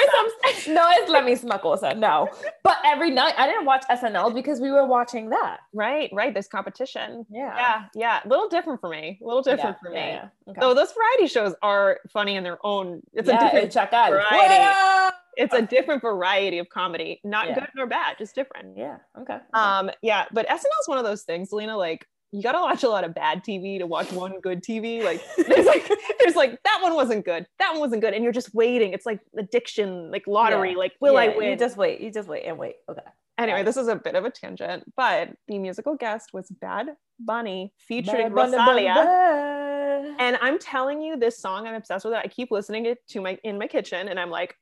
Some 0.65 0.75
no, 0.75 0.87
it's 0.93 1.11
La 1.11 1.21
Misma 1.21 1.61
Cosa. 1.61 1.95
No, 1.95 2.29
but 2.63 2.77
every 2.85 3.11
night 3.11 3.35
I 3.39 3.47
didn't 3.47 3.65
watch 3.65 3.85
SNL 3.91 4.35
because 4.35 4.61
we 4.61 4.71
were 4.71 4.87
watching 4.87 5.31
that. 5.31 5.61
Right, 5.73 6.11
right. 6.13 6.33
There's 6.33 6.49
competition. 6.49 7.25
Yeah, 7.31 7.55
Yeah, 7.57 7.85
yeah. 7.95 8.21
A 8.25 8.29
little 8.29 8.49
different 8.49 8.81
for 8.81 8.89
me. 8.91 9.19
A 9.23 9.27
little 9.27 9.43
different 9.43 9.77
Yeah, 9.83 9.89
for 9.89 9.91
me. 9.95 9.97
yeah, 10.01 10.07
yeah. 10.07 10.29
Okay. 10.51 10.61
Though 10.61 10.75
those 10.75 10.93
variety 10.93 11.27
shows 11.29 11.55
are 11.63 11.99
funny 12.13 12.37
in 12.37 12.45
their 12.45 12.59
own. 12.65 13.01
It's 13.13 13.29
a 13.29 13.39
different. 13.39 13.73
Chacal. 13.73 14.11
variety. 14.11 15.15
It's 15.37 15.55
a 15.55 15.63
different 15.63 16.03
variety 16.03 16.59
of 16.59 16.69
comedy. 16.69 17.21
Not 17.25 17.55
good 17.55 17.69
nor 17.77 17.87
bad, 17.87 18.19
just 18.19 18.35
different. 18.35 18.77
Yeah. 18.77 18.99
Okay. 19.19 19.39
Um, 19.55 19.91
yeah. 20.03 20.25
But 20.33 20.47
SNL 20.49 20.81
is 20.81 20.87
one 20.89 20.99
of 20.99 21.05
those 21.05 21.23
things, 21.23 21.53
Lena. 21.53 21.77
Like 21.77 22.07
you 22.33 22.43
got 22.43 22.53
to 22.53 22.61
watch 22.61 22.83
a 22.85 22.89
lot 22.89 23.05
of 23.05 23.15
bad 23.15 23.43
TV 23.45 23.79
to 23.79 23.87
watch 23.87 24.13
one 24.13 24.41
good 24.41 24.63
TV. 24.63 25.03
Like 25.03 25.21
there's 25.37 25.67
like 25.67 25.91
there's 26.21 26.37
like 26.37 26.59
that 26.65 26.79
one 26.83 26.95
wasn't 26.95 27.25
good. 27.25 27.47
That 27.59 27.73
one 27.73 27.81
wasn't 27.81 28.03
good, 28.03 28.15
and 28.15 28.23
you're 28.23 28.33
just 28.33 28.55
waiting. 28.55 28.93
It's 28.93 29.07
like 29.07 29.21
addiction, 29.37 30.11
like 30.11 30.27
lottery. 30.27 30.73
Yeah. 30.73 30.79
Like 30.79 30.93
will 31.01 31.17
I 31.17 31.27
Yeah, 31.27 31.37
win? 31.37 31.49
You 31.51 31.57
just 31.57 31.77
wait. 31.77 32.01
You 32.01 32.13
just 32.13 32.29
wait 32.29 32.45
and 32.45 32.57
wait. 32.59 32.77
Okay. 32.89 33.03
Anyway, 33.39 33.63
this 33.63 33.77
is 33.79 33.89
a 33.89 33.97
bit 33.97 34.15
of 34.17 34.25
a 34.27 34.31
tangent, 34.31 34.85
but 34.97 35.31
the 35.49 35.59
musical 35.59 35.97
guest 35.97 36.31
was 36.35 36.49
Bad 36.61 36.89
Bunny 37.19 37.73
featuring 37.79 38.35
Bad 38.35 38.53
Rosalia. 38.53 40.15
And 40.19 40.39
I'm 40.43 40.59
telling 40.59 41.01
you, 41.01 41.17
this 41.17 41.39
song, 41.39 41.67
I'm 41.67 41.75
obsessed 41.75 42.05
with 42.05 42.15
it. 42.15 42.21
I 42.23 42.29
keep 42.29 42.51
listening 42.51 42.85
it 42.87 42.99
to 43.09 43.21
my 43.21 43.39
in 43.43 43.59
my 43.59 43.67
kitchen, 43.67 44.09
and 44.09 44.21
I'm 44.21 44.31
like, 44.31 44.55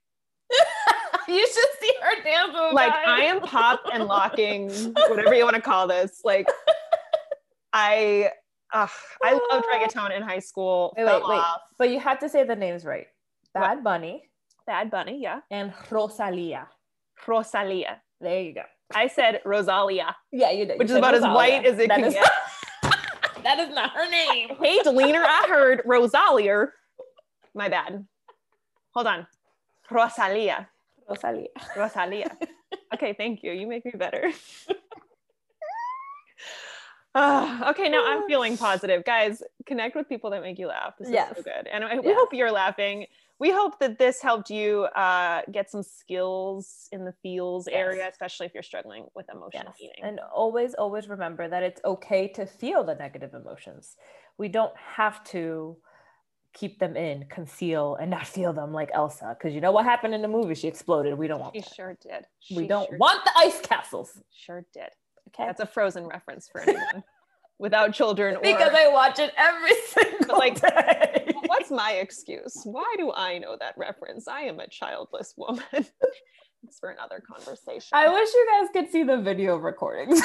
you 1.28 1.46
should 1.46 1.68
see 1.80 1.92
her 2.02 2.22
dance. 2.22 2.54
like. 2.72 2.92
I 2.92 3.22
am 3.22 3.40
pop 3.40 3.80
and 3.92 4.04
locking, 4.04 4.70
whatever 5.08 5.34
you 5.34 5.44
want 5.44 5.56
to 5.56 5.62
call 5.62 5.86
this. 5.88 6.20
Like, 6.24 6.46
I, 7.72 8.30
ugh, 8.72 8.90
I 9.22 9.32
loved 9.50 9.66
reggaeton 9.72 10.16
in 10.16 10.22
high 10.22 10.38
school. 10.38 10.94
Wait, 10.96 11.04
wait, 11.04 11.14
wait. 11.14 11.22
off. 11.38 11.60
But 11.78 11.90
you 11.90 12.00
have 12.00 12.18
to 12.20 12.28
say 12.28 12.44
the 12.44 12.56
names 12.56 12.84
right. 12.84 13.06
Bad 13.54 13.82
Bunny 13.82 14.22
Bad 14.66 14.90
Bunny, 14.90 15.18
yeah. 15.22 15.40
and 15.50 15.72
Rosalia. 15.90 16.66
Rosalia. 17.26 18.00
There 18.20 18.42
you 18.42 18.52
go. 18.54 18.62
I 18.94 19.06
said 19.08 19.40
Rosalia, 19.44 20.14
Yeah, 20.32 20.50
you 20.50 20.64
did. 20.66 20.78
which 20.78 20.88
You 20.90 20.96
is 20.96 21.02
said 21.02 21.10
about 21.10 21.14
as 21.14 21.22
white 21.22 21.64
as 21.66 21.78
it 21.78 21.88
That 21.88 21.96
can 21.96 22.04
is- 22.04 22.14
get. 22.14 22.30
that 23.44 23.58
is 23.60 23.74
not 23.74 23.90
her 23.92 24.08
name. 24.10 24.50
hey, 24.60 24.78
Dalina, 24.80 25.24
I 25.24 25.46
heard 25.48 25.82
Rosalia. 25.86 26.66
My 27.54 27.68
bad. 27.68 28.04
Hold 28.94 29.06
on. 29.06 29.26
Rosalia. 29.90 30.68
Rosalia. 31.08 31.48
Rosalia. 31.76 32.36
okay, 32.94 33.14
thank 33.14 33.42
you. 33.42 33.52
You 33.52 33.66
make 33.66 33.84
me 33.86 33.92
better. 33.96 34.30
Ah, 37.20 37.70
okay, 37.70 37.88
now 37.88 38.04
I'm 38.06 38.22
feeling 38.28 38.56
positive. 38.68 39.04
Guys, 39.04 39.42
connect 39.66 39.96
with 39.96 40.08
people 40.08 40.30
that 40.30 40.42
make 40.42 40.58
you 40.58 40.68
laugh. 40.68 40.94
This 40.98 41.08
Yes. 41.08 41.30
is 41.30 41.36
so 41.38 41.42
good. 41.42 41.66
And 41.72 41.84
I, 41.84 41.98
we 41.98 42.06
Yes. 42.06 42.16
hope 42.18 42.32
you're 42.32 42.52
laughing. 42.52 43.06
We 43.40 43.50
hope 43.52 43.78
that 43.80 43.98
this 43.98 44.20
helped 44.20 44.50
you 44.50 44.84
uh, 44.96 45.42
get 45.52 45.70
some 45.70 45.82
skills 45.82 46.88
in 46.92 47.04
the 47.04 47.12
feels 47.22 47.66
Yes. 47.68 47.76
area, 47.76 48.08
especially 48.08 48.46
if 48.46 48.54
you're 48.54 48.62
struggling 48.62 49.06
with 49.14 49.26
emotional 49.32 49.72
eating. 49.80 50.04
And 50.04 50.20
always, 50.34 50.74
always 50.74 51.08
remember 51.08 51.48
that 51.48 51.62
it's 51.62 51.80
okay 51.84 52.28
to 52.28 52.46
feel 52.46 52.82
the 52.84 52.94
negative 52.94 53.34
emotions. 53.34 53.96
We 54.38 54.48
don't 54.48 54.76
have 54.76 55.22
to 55.24 55.76
keep 56.52 56.78
them 56.80 56.96
in, 56.96 57.26
conceal, 57.28 57.96
and 57.96 58.10
not 58.10 58.26
feel 58.26 58.52
them 58.52 58.72
like 58.72 58.90
Elsa. 58.92 59.36
Because 59.38 59.54
you 59.54 59.60
know 59.60 59.70
what 59.72 59.84
happened 59.84 60.14
in 60.14 60.22
the 60.22 60.28
movie? 60.28 60.54
She 60.54 60.66
exploded. 60.66 61.16
We 61.16 61.28
don't 61.28 61.40
want 61.40 61.54
she 61.54 61.60
that. 61.60 61.74
sure 61.74 61.96
did. 62.02 62.26
We 62.50 62.66
don't 62.66 62.86
sure 62.88 62.98
want 62.98 63.24
the 63.24 63.32
ice 63.36 63.60
castles. 63.60 64.20
Sure 64.32 64.64
did. 64.72 64.88
Okay. 65.28 65.46
That's 65.46 65.60
a 65.60 65.66
frozen 65.66 66.06
reference 66.06 66.48
for 66.50 66.60
anyone 66.60 67.04
without 67.58 67.92
children. 67.92 68.36
Or, 68.36 68.40
because 68.40 68.72
I 68.74 68.88
watch 68.88 69.18
it 69.18 69.32
every 69.36 69.74
single 69.88 70.38
like, 70.38 70.60
day. 70.60 71.32
what's 71.46 71.70
my 71.70 71.92
excuse? 71.92 72.60
Why 72.64 72.94
do 72.98 73.12
I 73.12 73.38
know 73.38 73.56
that 73.60 73.74
reference? 73.76 74.28
I 74.28 74.42
am 74.42 74.60
a 74.60 74.68
childless 74.68 75.34
woman. 75.36 75.62
it's 75.72 76.78
for 76.80 76.90
another 76.90 77.20
conversation. 77.26 77.88
I 77.92 78.08
wish 78.08 78.28
you 78.32 78.46
guys 78.60 78.68
could 78.72 78.90
see 78.92 79.02
the 79.04 79.18
video 79.18 79.56
recordings. 79.56 80.20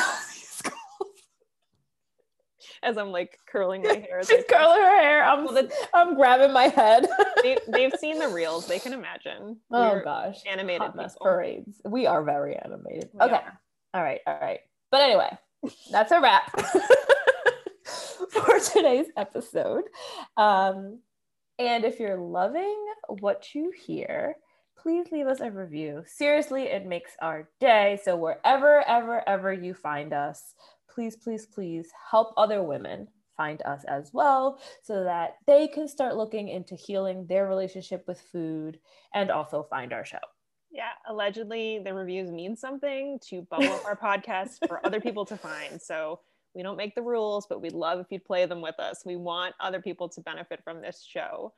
As 2.82 2.98
I'm 2.98 3.12
like 3.12 3.38
curling 3.48 3.82
my 3.84 3.94
hair. 3.94 4.22
She's 4.24 4.44
curling 4.50 4.82
her 4.82 5.02
hair. 5.02 5.24
I'm, 5.24 5.46
Well, 5.46 5.54
the- 5.54 5.74
I'm 5.94 6.16
grabbing 6.16 6.52
my 6.52 6.64
head. 6.64 7.08
they, 7.42 7.58
they've 7.68 7.94
seen 7.98 8.20
the 8.20 8.28
reels. 8.28 8.68
They 8.68 8.80
can 8.80 8.92
imagine. 8.94 9.58
oh 9.72 9.92
We're 9.94 10.04
gosh. 10.04 10.40
animated 10.46 10.82
Hot 10.82 10.96
mess 10.96 11.14
people. 11.14 11.28
parades. 11.28 11.80
We 11.86 12.08
are 12.08 12.24
very 12.24 12.58
animated. 12.58 13.10
We 13.14 13.22
okay. 13.22 13.36
are. 13.36 13.60
All 13.94 14.04
right. 14.04 14.20
All 14.28 14.38
right. 14.42 14.60
But 14.94 15.02
anyway, 15.02 15.36
that's 15.90 16.12
a 16.12 16.22
wrap 16.22 16.52
for 18.30 18.60
today's 18.60 19.08
episode. 19.18 19.86
Um, 20.38 21.00
and 21.58 21.84
if 21.84 22.00
you're 22.00 22.20
loving 22.20 22.78
what 23.08 23.56
you 23.56 23.72
hear, 23.72 24.36
please 24.78 25.08
leave 25.12 25.26
us 25.26 25.40
a 25.40 25.50
review. 25.50 26.04
Seriously, 26.06 26.66
it 26.66 26.86
makes 26.86 27.14
our 27.24 27.50
day. 27.60 28.02
So 28.04 28.16
wherever, 28.16 28.88
ever, 28.88 29.28
ever 29.28 29.52
you 29.52 29.74
find 29.74 30.14
us, 30.14 30.54
please, 30.88 31.16
please, 31.16 31.48
please 31.48 31.90
help 32.12 32.32
other 32.38 32.62
women 32.62 33.08
find 33.36 33.64
us 33.64 33.84
as 33.86 34.12
well 34.14 34.60
so 34.84 35.04
that 35.06 35.38
they 35.48 35.68
can 35.68 35.88
start 35.88 36.18
looking 36.18 36.50
into 36.50 36.76
healing 36.76 37.26
their 37.26 37.48
relationship 37.48 38.04
with 38.08 38.22
food 38.32 38.78
and 39.16 39.32
also 39.32 39.66
find 39.72 39.92
our 39.92 40.06
show. 40.06 40.20
Yeah, 40.74 40.90
allegedly 41.08 41.80
the 41.84 41.94
reviews 41.94 42.32
mean 42.32 42.56
something 42.56 43.20
to 43.30 43.44
bubble 43.44 43.72
up 43.72 43.86
our 43.86 43.96
podcast 43.96 44.68
for 44.68 44.84
other 44.84 45.00
people 45.08 45.24
to 45.26 45.38
find. 45.38 45.80
So 45.80 46.20
we 46.56 46.64
don't 46.64 46.78
make 46.78 46.96
the 46.96 47.02
rules, 47.02 47.46
but 47.48 47.62
we'd 47.62 47.74
love 47.74 48.00
if 48.00 48.08
you'd 48.10 48.26
play 48.26 48.48
them 48.48 48.60
with 48.60 48.80
us. 48.80 49.04
We 49.06 49.16
want 49.16 49.54
other 49.60 49.82
people 49.82 50.10
to 50.10 50.22
benefit 50.22 50.64
from 50.64 50.82
this 50.82 51.06
show. 51.08 51.54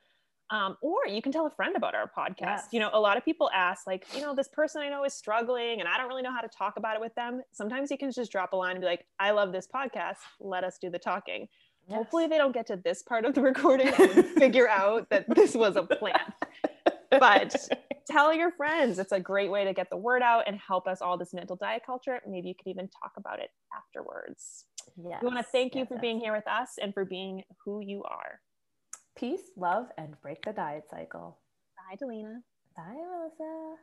Um, 0.50 0.76
or 0.80 0.98
you 1.08 1.22
can 1.22 1.32
tell 1.32 1.46
a 1.46 1.50
friend 1.50 1.74
about 1.76 1.94
our 1.94 2.10
podcast. 2.16 2.40
Yes. 2.40 2.68
You 2.70 2.78
know, 2.78 2.90
a 2.92 3.00
lot 3.00 3.16
of 3.16 3.24
people 3.24 3.50
ask, 3.52 3.86
like, 3.86 4.06
you 4.14 4.20
know, 4.20 4.34
this 4.34 4.48
person 4.48 4.80
I 4.80 4.88
know 4.88 5.04
is 5.04 5.12
struggling 5.12 5.80
and 5.80 5.88
I 5.88 5.96
don't 5.96 6.08
really 6.08 6.22
know 6.22 6.32
how 6.32 6.42
to 6.42 6.48
talk 6.48 6.76
about 6.76 6.94
it 6.94 7.00
with 7.00 7.14
them. 7.14 7.42
Sometimes 7.52 7.90
you 7.90 7.98
can 7.98 8.12
just 8.12 8.30
drop 8.30 8.52
a 8.52 8.56
line 8.56 8.72
and 8.72 8.80
be 8.80 8.86
like, 8.86 9.06
I 9.18 9.32
love 9.32 9.50
this 9.50 9.66
podcast. 9.66 10.18
Let 10.38 10.62
us 10.62 10.78
do 10.78 10.88
the 10.88 11.00
talking. 11.00 11.48
Yes. 11.88 11.98
Hopefully, 11.98 12.26
they 12.26 12.36
don't 12.36 12.52
get 12.52 12.66
to 12.66 12.76
this 12.76 13.02
part 13.02 13.24
of 13.24 13.34
the 13.34 13.42
recording 13.42 13.88
and 13.88 14.26
figure 14.26 14.68
out 14.68 15.08
that 15.10 15.32
this 15.34 15.54
was 15.54 15.76
a 15.76 15.82
plant. 15.82 16.20
But 17.10 17.54
tell 18.10 18.32
your 18.32 18.50
friends. 18.52 18.98
It's 18.98 19.12
a 19.12 19.20
great 19.20 19.50
way 19.50 19.64
to 19.64 19.72
get 19.72 19.88
the 19.90 19.96
word 19.96 20.22
out 20.22 20.44
and 20.46 20.58
help 20.58 20.86
us 20.86 21.02
all 21.02 21.18
this 21.18 21.32
mental 21.32 21.56
diet 21.56 21.82
culture. 21.84 22.20
Maybe 22.26 22.48
you 22.48 22.54
could 22.54 22.70
even 22.70 22.88
talk 23.02 23.12
about 23.16 23.40
it 23.40 23.50
afterwards. 23.76 24.66
Yes. 24.96 25.20
We 25.22 25.28
want 25.28 25.38
to 25.38 25.44
thank 25.50 25.74
you 25.74 25.80
yes, 25.80 25.88
for 25.88 25.98
being 25.98 26.20
here 26.20 26.32
with 26.32 26.46
us 26.46 26.74
and 26.80 26.94
for 26.94 27.04
being 27.04 27.42
who 27.64 27.80
you 27.80 28.02
are. 28.04 28.40
Peace, 29.16 29.50
love, 29.56 29.86
and 29.98 30.14
break 30.22 30.44
the 30.44 30.52
diet 30.52 30.84
cycle. 30.90 31.38
Bye, 31.76 31.96
Dalina. 31.96 32.36
Bye, 32.76 32.94
Melissa. 32.94 33.76